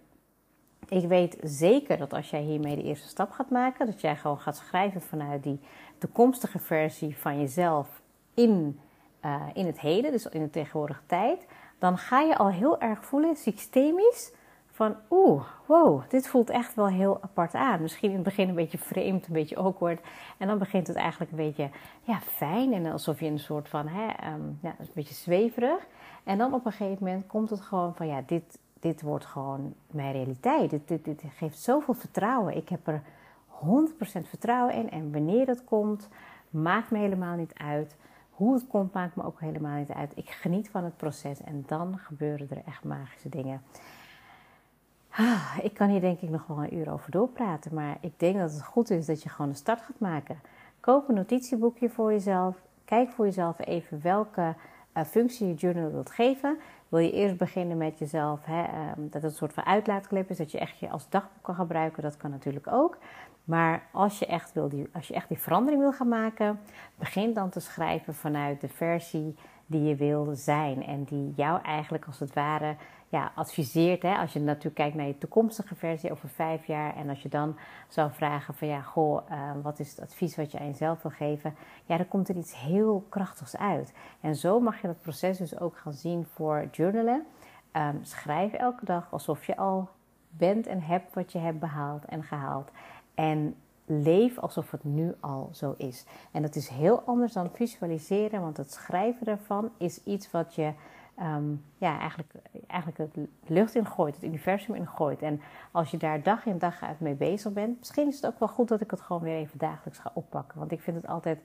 ik 0.89 1.07
weet 1.07 1.37
zeker 1.41 1.97
dat 1.97 2.13
als 2.13 2.29
jij 2.29 2.41
hiermee 2.41 2.75
de 2.75 2.83
eerste 2.83 3.07
stap 3.07 3.31
gaat 3.31 3.49
maken, 3.49 3.85
dat 3.85 4.01
jij 4.01 4.15
gewoon 4.15 4.39
gaat 4.39 4.57
schrijven 4.57 5.01
vanuit 5.01 5.43
die 5.43 5.59
toekomstige 5.97 6.59
versie 6.59 7.17
van 7.17 7.39
jezelf 7.39 8.01
in, 8.33 8.79
uh, 9.25 9.41
in 9.53 9.65
het 9.65 9.79
heden, 9.79 10.11
dus 10.11 10.25
in 10.25 10.41
de 10.41 10.49
tegenwoordige 10.49 11.05
tijd, 11.05 11.47
dan 11.79 11.97
ga 11.97 12.19
je 12.19 12.37
al 12.37 12.49
heel 12.49 12.79
erg 12.79 13.05
voelen, 13.05 13.35
systemisch, 13.35 14.31
van 14.79 14.95
oeh, 15.09 15.43
wow, 15.65 16.01
dit 16.09 16.27
voelt 16.27 16.49
echt 16.49 16.75
wel 16.75 16.87
heel 16.87 17.17
apart 17.21 17.53
aan. 17.53 17.81
Misschien 17.81 18.09
in 18.09 18.15
het 18.15 18.23
begin 18.23 18.49
een 18.49 18.55
beetje 18.55 18.77
vreemd, 18.77 19.27
een 19.27 19.33
beetje 19.33 19.55
awkward. 19.55 20.01
En 20.37 20.47
dan 20.47 20.57
begint 20.57 20.87
het 20.87 20.95
eigenlijk 20.95 21.31
een 21.31 21.37
beetje 21.37 21.69
ja, 22.03 22.19
fijn 22.19 22.73
en 22.73 22.85
alsof 22.85 23.19
je 23.19 23.25
een 23.25 23.39
soort 23.39 23.69
van, 23.69 23.87
hè, 23.87 24.33
um, 24.33 24.59
ja, 24.61 24.75
een 24.79 24.87
beetje 24.93 25.13
zweverig. 25.13 25.87
En 26.23 26.37
dan 26.37 26.53
op 26.53 26.65
een 26.65 26.71
gegeven 26.71 27.03
moment 27.03 27.27
komt 27.27 27.49
het 27.49 27.61
gewoon 27.61 27.95
van, 27.95 28.07
ja, 28.07 28.23
dit, 28.25 28.59
dit 28.79 29.01
wordt 29.01 29.25
gewoon 29.25 29.73
mijn 29.87 30.11
realiteit. 30.11 30.69
Dit, 30.87 31.23
geeft 31.35 31.59
zoveel 31.59 31.93
vertrouwen. 31.93 32.55
Ik 32.55 32.69
heb 32.69 32.87
er 32.87 33.01
100% 33.51 34.27
vertrouwen 34.29 34.73
in. 34.73 34.89
En 34.89 35.11
wanneer 35.11 35.45
dat 35.45 35.63
komt, 35.63 36.07
maakt 36.49 36.91
me 36.91 36.97
helemaal 36.97 37.35
niet 37.35 37.53
uit. 37.53 37.95
Hoe 38.29 38.53
het 38.53 38.67
komt, 38.67 38.93
maakt 38.93 39.15
me 39.15 39.23
ook 39.23 39.39
helemaal 39.39 39.77
niet 39.77 39.91
uit. 39.91 40.11
Ik 40.15 40.29
geniet 40.29 40.69
van 40.69 40.83
het 40.83 40.97
proces 40.97 41.41
en 41.41 41.63
dan 41.67 41.97
gebeuren 41.97 42.47
er 42.49 42.61
echt 42.65 42.83
magische 42.83 43.29
dingen. 43.29 43.61
Ah, 45.09 45.57
ik 45.61 45.73
kan 45.73 45.89
hier 45.89 46.01
denk 46.01 46.19
ik 46.19 46.29
nog 46.29 46.47
wel 46.47 46.63
een 46.63 46.77
uur 46.77 46.91
over 46.91 47.11
doorpraten, 47.11 47.73
maar 47.73 47.97
ik 48.01 48.19
denk 48.19 48.37
dat 48.37 48.51
het 48.51 48.63
goed 48.63 48.89
is 48.89 49.05
dat 49.05 49.23
je 49.23 49.29
gewoon 49.29 49.49
een 49.49 49.55
start 49.55 49.81
gaat 49.81 49.99
maken. 49.99 50.39
Koop 50.79 51.09
een 51.09 51.15
notitieboekje 51.15 51.89
voor 51.89 52.11
jezelf. 52.11 52.61
Kijk 52.85 53.09
voor 53.09 53.25
jezelf 53.25 53.59
even 53.59 54.01
welke 54.01 54.55
functie 54.93 55.47
je 55.47 55.53
journal 55.53 55.91
wilt 55.91 56.11
geven. 56.11 56.57
Wil 56.89 56.99
je 56.99 57.11
eerst 57.11 57.37
beginnen 57.37 57.77
met 57.77 57.99
jezelf, 57.99 58.39
hè, 58.45 58.61
um, 58.61 59.09
dat 59.09 59.21
het 59.21 59.31
een 59.31 59.37
soort 59.37 59.53
van 59.53 59.65
uitlaatklep 59.65 60.29
is, 60.29 60.37
dat 60.37 60.51
je 60.51 60.59
echt 60.59 60.79
je 60.79 60.89
als 60.89 61.09
dagboek 61.09 61.43
kan 61.43 61.55
gebruiken, 61.55 62.03
dat 62.03 62.17
kan 62.17 62.31
natuurlijk 62.31 62.67
ook. 62.67 62.97
Maar 63.43 63.87
als 63.91 64.19
je, 64.19 64.25
echt 64.25 64.53
wil 64.53 64.69
die, 64.69 64.87
als 64.93 65.07
je 65.07 65.13
echt 65.13 65.27
die 65.27 65.37
verandering 65.37 65.81
wil 65.81 65.91
gaan 65.91 66.07
maken, 66.07 66.59
begin 66.95 67.33
dan 67.33 67.49
te 67.49 67.59
schrijven 67.59 68.15
vanuit 68.15 68.61
de 68.61 68.67
versie 68.67 69.35
die 69.65 69.83
je 69.83 69.95
wil 69.95 70.29
zijn. 70.33 70.85
En 70.85 71.03
die 71.03 71.33
jou 71.35 71.61
eigenlijk 71.61 72.05
als 72.05 72.19
het 72.19 72.33
ware 72.33 72.75
ja, 73.09 73.31
adviseert. 73.35 74.01
Hè? 74.01 74.15
Als 74.15 74.33
je 74.33 74.39
natuurlijk 74.39 74.75
kijkt 74.75 74.95
naar 74.95 75.07
je 75.07 75.17
toekomstige 75.17 75.75
versie 75.75 76.11
over 76.11 76.29
vijf 76.29 76.65
jaar. 76.65 76.95
En 76.95 77.09
als 77.09 77.21
je 77.21 77.29
dan 77.29 77.57
zou 77.87 78.11
vragen 78.11 78.53
van 78.53 78.67
ja, 78.67 78.81
goh, 78.81 79.29
uh, 79.31 79.51
wat 79.61 79.79
is 79.79 79.89
het 79.89 80.01
advies 80.01 80.35
wat 80.35 80.51
je 80.51 80.59
aan 80.59 80.67
jezelf 80.67 81.01
wil 81.01 81.11
geven? 81.11 81.55
Ja, 81.85 81.97
dan 81.97 82.07
komt 82.07 82.29
er 82.29 82.35
iets 82.35 82.59
heel 82.59 83.05
krachtigs 83.09 83.57
uit. 83.57 83.93
En 84.21 84.35
zo 84.35 84.59
mag 84.59 84.81
je 84.81 84.87
dat 84.87 85.01
proces 85.01 85.37
dus 85.37 85.59
ook 85.59 85.77
gaan 85.77 85.93
zien 85.93 86.25
voor 86.25 86.67
journalen. 86.71 87.25
Um, 87.73 87.99
schrijf 88.01 88.53
elke 88.53 88.85
dag 88.85 89.07
alsof 89.11 89.45
je 89.45 89.57
al 89.57 89.89
bent 90.29 90.67
en 90.67 90.81
hebt 90.81 91.13
wat 91.13 91.31
je 91.31 91.39
hebt 91.39 91.59
behaald 91.59 92.05
en 92.05 92.23
gehaald. 92.23 92.71
En 93.15 93.55
leef 93.85 94.37
alsof 94.37 94.71
het 94.71 94.83
nu 94.83 95.15
al 95.19 95.49
zo 95.53 95.73
is. 95.77 96.05
En 96.31 96.41
dat 96.41 96.55
is 96.55 96.67
heel 96.67 97.01
anders 97.01 97.33
dan 97.33 97.49
visualiseren, 97.53 98.41
want 98.41 98.57
het 98.57 98.73
schrijven 98.73 99.25
daarvan 99.25 99.71
is 99.77 100.03
iets 100.03 100.31
wat 100.31 100.55
je 100.55 100.73
um, 101.21 101.65
ja, 101.77 101.99
eigenlijk, 101.99 102.31
eigenlijk 102.67 103.13
het 103.13 103.27
lucht 103.47 103.75
in 103.75 103.85
gooit, 103.85 104.15
het 104.15 104.23
universum 104.23 104.75
in 104.75 104.87
gooit. 104.87 105.21
En 105.21 105.41
als 105.71 105.91
je 105.91 105.97
daar 105.97 106.23
dag 106.23 106.45
in 106.45 106.57
dag 106.57 106.83
uit 106.83 106.99
mee 106.99 107.15
bezig 107.15 107.53
bent, 107.53 107.79
misschien 107.79 108.07
is 108.07 108.15
het 108.15 108.25
ook 108.25 108.39
wel 108.39 108.47
goed 108.47 108.67
dat 108.67 108.81
ik 108.81 108.91
het 108.91 109.01
gewoon 109.01 109.21
weer 109.21 109.35
even 109.35 109.59
dagelijks 109.59 109.99
ga 109.99 110.11
oppakken. 110.13 110.59
Want 110.59 110.71
ik 110.71 110.81
vind 110.81 110.95
het 110.95 111.07
altijd 111.07 111.39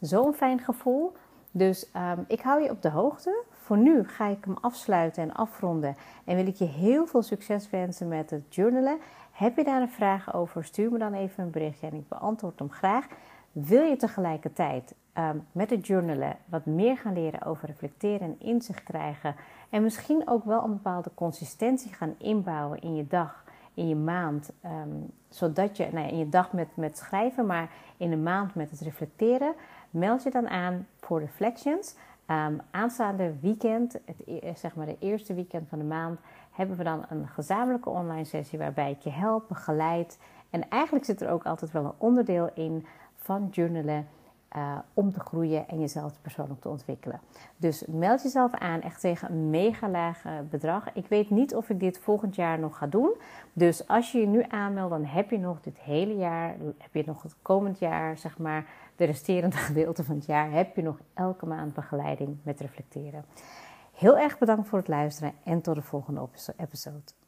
zo'n 0.00 0.34
fijn 0.34 0.58
gevoel. 0.58 1.12
Dus 1.50 1.90
um, 1.96 2.24
ik 2.28 2.40
hou 2.40 2.62
je 2.62 2.70
op 2.70 2.82
de 2.82 2.90
hoogte. 2.90 3.44
Voor 3.50 3.78
nu 3.78 4.04
ga 4.04 4.26
ik 4.26 4.44
hem 4.44 4.56
afsluiten 4.60 5.22
en 5.22 5.32
afronden. 5.32 5.96
En 6.24 6.36
wil 6.36 6.46
ik 6.46 6.56
je 6.56 6.64
heel 6.64 7.06
veel 7.06 7.22
succes 7.22 7.70
wensen 7.70 8.08
met 8.08 8.30
het 8.30 8.54
journalen. 8.54 8.98
Heb 9.32 9.56
je 9.56 9.64
daar 9.64 9.80
een 9.80 9.90
vraag 9.90 10.34
over? 10.34 10.64
Stuur 10.64 10.90
me 10.90 10.98
dan 10.98 11.14
even 11.14 11.44
een 11.44 11.50
berichtje 11.50 11.86
en 11.86 11.94
ik 11.94 12.08
beantwoord 12.08 12.58
hem 12.58 12.70
graag. 12.70 13.06
Wil 13.52 13.82
je 13.82 13.96
tegelijkertijd 13.96 14.94
um, 15.18 15.46
met 15.52 15.70
het 15.70 15.86
journalen 15.86 16.36
wat 16.44 16.66
meer 16.66 16.96
gaan 16.96 17.12
leren 17.12 17.42
over 17.42 17.66
reflecteren 17.66 18.20
en 18.20 18.36
inzicht 18.38 18.82
krijgen 18.82 19.34
en 19.70 19.82
misschien 19.82 20.28
ook 20.28 20.44
wel 20.44 20.64
een 20.64 20.72
bepaalde 20.72 21.10
consistentie 21.14 21.92
gaan 21.92 22.14
inbouwen 22.18 22.80
in 22.80 22.96
je 22.96 23.06
dag, 23.06 23.44
in 23.74 23.88
je 23.88 23.96
maand, 23.96 24.52
um, 24.64 25.10
zodat 25.28 25.76
je 25.76 25.88
nou 25.92 26.06
ja, 26.06 26.12
in 26.12 26.18
je 26.18 26.28
dag 26.28 26.52
met, 26.52 26.68
met 26.74 26.98
schrijven, 26.98 27.46
maar 27.46 27.70
in 27.96 28.10
de 28.10 28.16
maand 28.16 28.54
met 28.54 28.70
het 28.70 28.80
reflecteren, 28.80 29.54
meld 29.90 30.22
je 30.22 30.30
dan 30.30 30.48
aan 30.48 30.86
voor 31.00 31.20
Reflections. 31.20 31.94
Um, 32.26 32.60
aanstaande 32.70 33.32
weekend, 33.40 33.92
het, 33.92 34.22
e, 34.26 34.54
zeg 34.54 34.74
maar 34.74 34.86
de 34.86 34.96
eerste 34.98 35.34
weekend 35.34 35.68
van 35.68 35.78
de 35.78 35.84
maand, 35.84 36.20
hebben 36.52 36.76
we 36.76 36.84
dan 36.84 37.04
een 37.08 37.28
gezamenlijke 37.28 37.90
online 37.90 38.24
sessie 38.24 38.58
waarbij 38.58 38.90
ik 38.90 39.00
je 39.00 39.10
help, 39.10 39.48
begeleid. 39.48 40.18
En 40.50 40.68
eigenlijk 40.68 41.04
zit 41.04 41.20
er 41.20 41.30
ook 41.30 41.44
altijd 41.44 41.72
wel 41.72 41.84
een 41.84 41.92
onderdeel 41.98 42.50
in 42.54 42.86
van 43.16 43.48
journalen 43.50 44.06
uh, 44.56 44.78
om 44.94 45.12
te 45.12 45.20
groeien 45.20 45.68
en 45.68 45.80
jezelf 45.80 46.12
persoonlijk 46.22 46.60
te 46.60 46.68
ontwikkelen. 46.68 47.20
Dus 47.56 47.84
meld 47.86 48.22
jezelf 48.22 48.52
aan 48.52 48.80
echt 48.80 49.00
tegen 49.00 49.30
een 49.30 49.50
mega 49.50 49.88
lage 49.88 50.44
bedrag. 50.50 50.92
Ik 50.94 51.06
weet 51.06 51.30
niet 51.30 51.54
of 51.54 51.68
ik 51.68 51.80
dit 51.80 51.98
volgend 51.98 52.34
jaar 52.34 52.58
nog 52.58 52.78
ga 52.78 52.86
doen. 52.86 53.14
Dus 53.52 53.88
als 53.88 54.12
je 54.12 54.18
je 54.18 54.26
nu 54.26 54.44
aanmeldt, 54.48 54.90
dan 54.90 55.04
heb 55.04 55.30
je 55.30 55.38
nog 55.38 55.60
dit 55.60 55.78
hele 55.78 56.16
jaar, 56.16 56.56
heb 56.78 56.94
je 56.94 57.02
nog 57.06 57.22
het 57.22 57.34
komend 57.42 57.78
jaar, 57.78 58.18
zeg 58.18 58.38
maar, 58.38 58.66
de 58.96 59.04
resterende 59.04 59.56
gedeelte 59.68 60.04
van 60.04 60.14
het 60.14 60.26
jaar, 60.26 60.50
heb 60.50 60.76
je 60.76 60.82
nog 60.82 60.98
elke 61.14 61.46
maand 61.46 61.74
begeleiding 61.74 62.36
met 62.42 62.60
reflecteren. 62.60 63.24
Heel 63.94 64.18
erg 64.18 64.38
bedankt 64.38 64.68
voor 64.68 64.78
het 64.78 64.88
luisteren 64.88 65.32
en 65.44 65.60
tot 65.60 65.74
de 65.74 65.82
volgende 65.82 66.28
episode. 66.56 67.27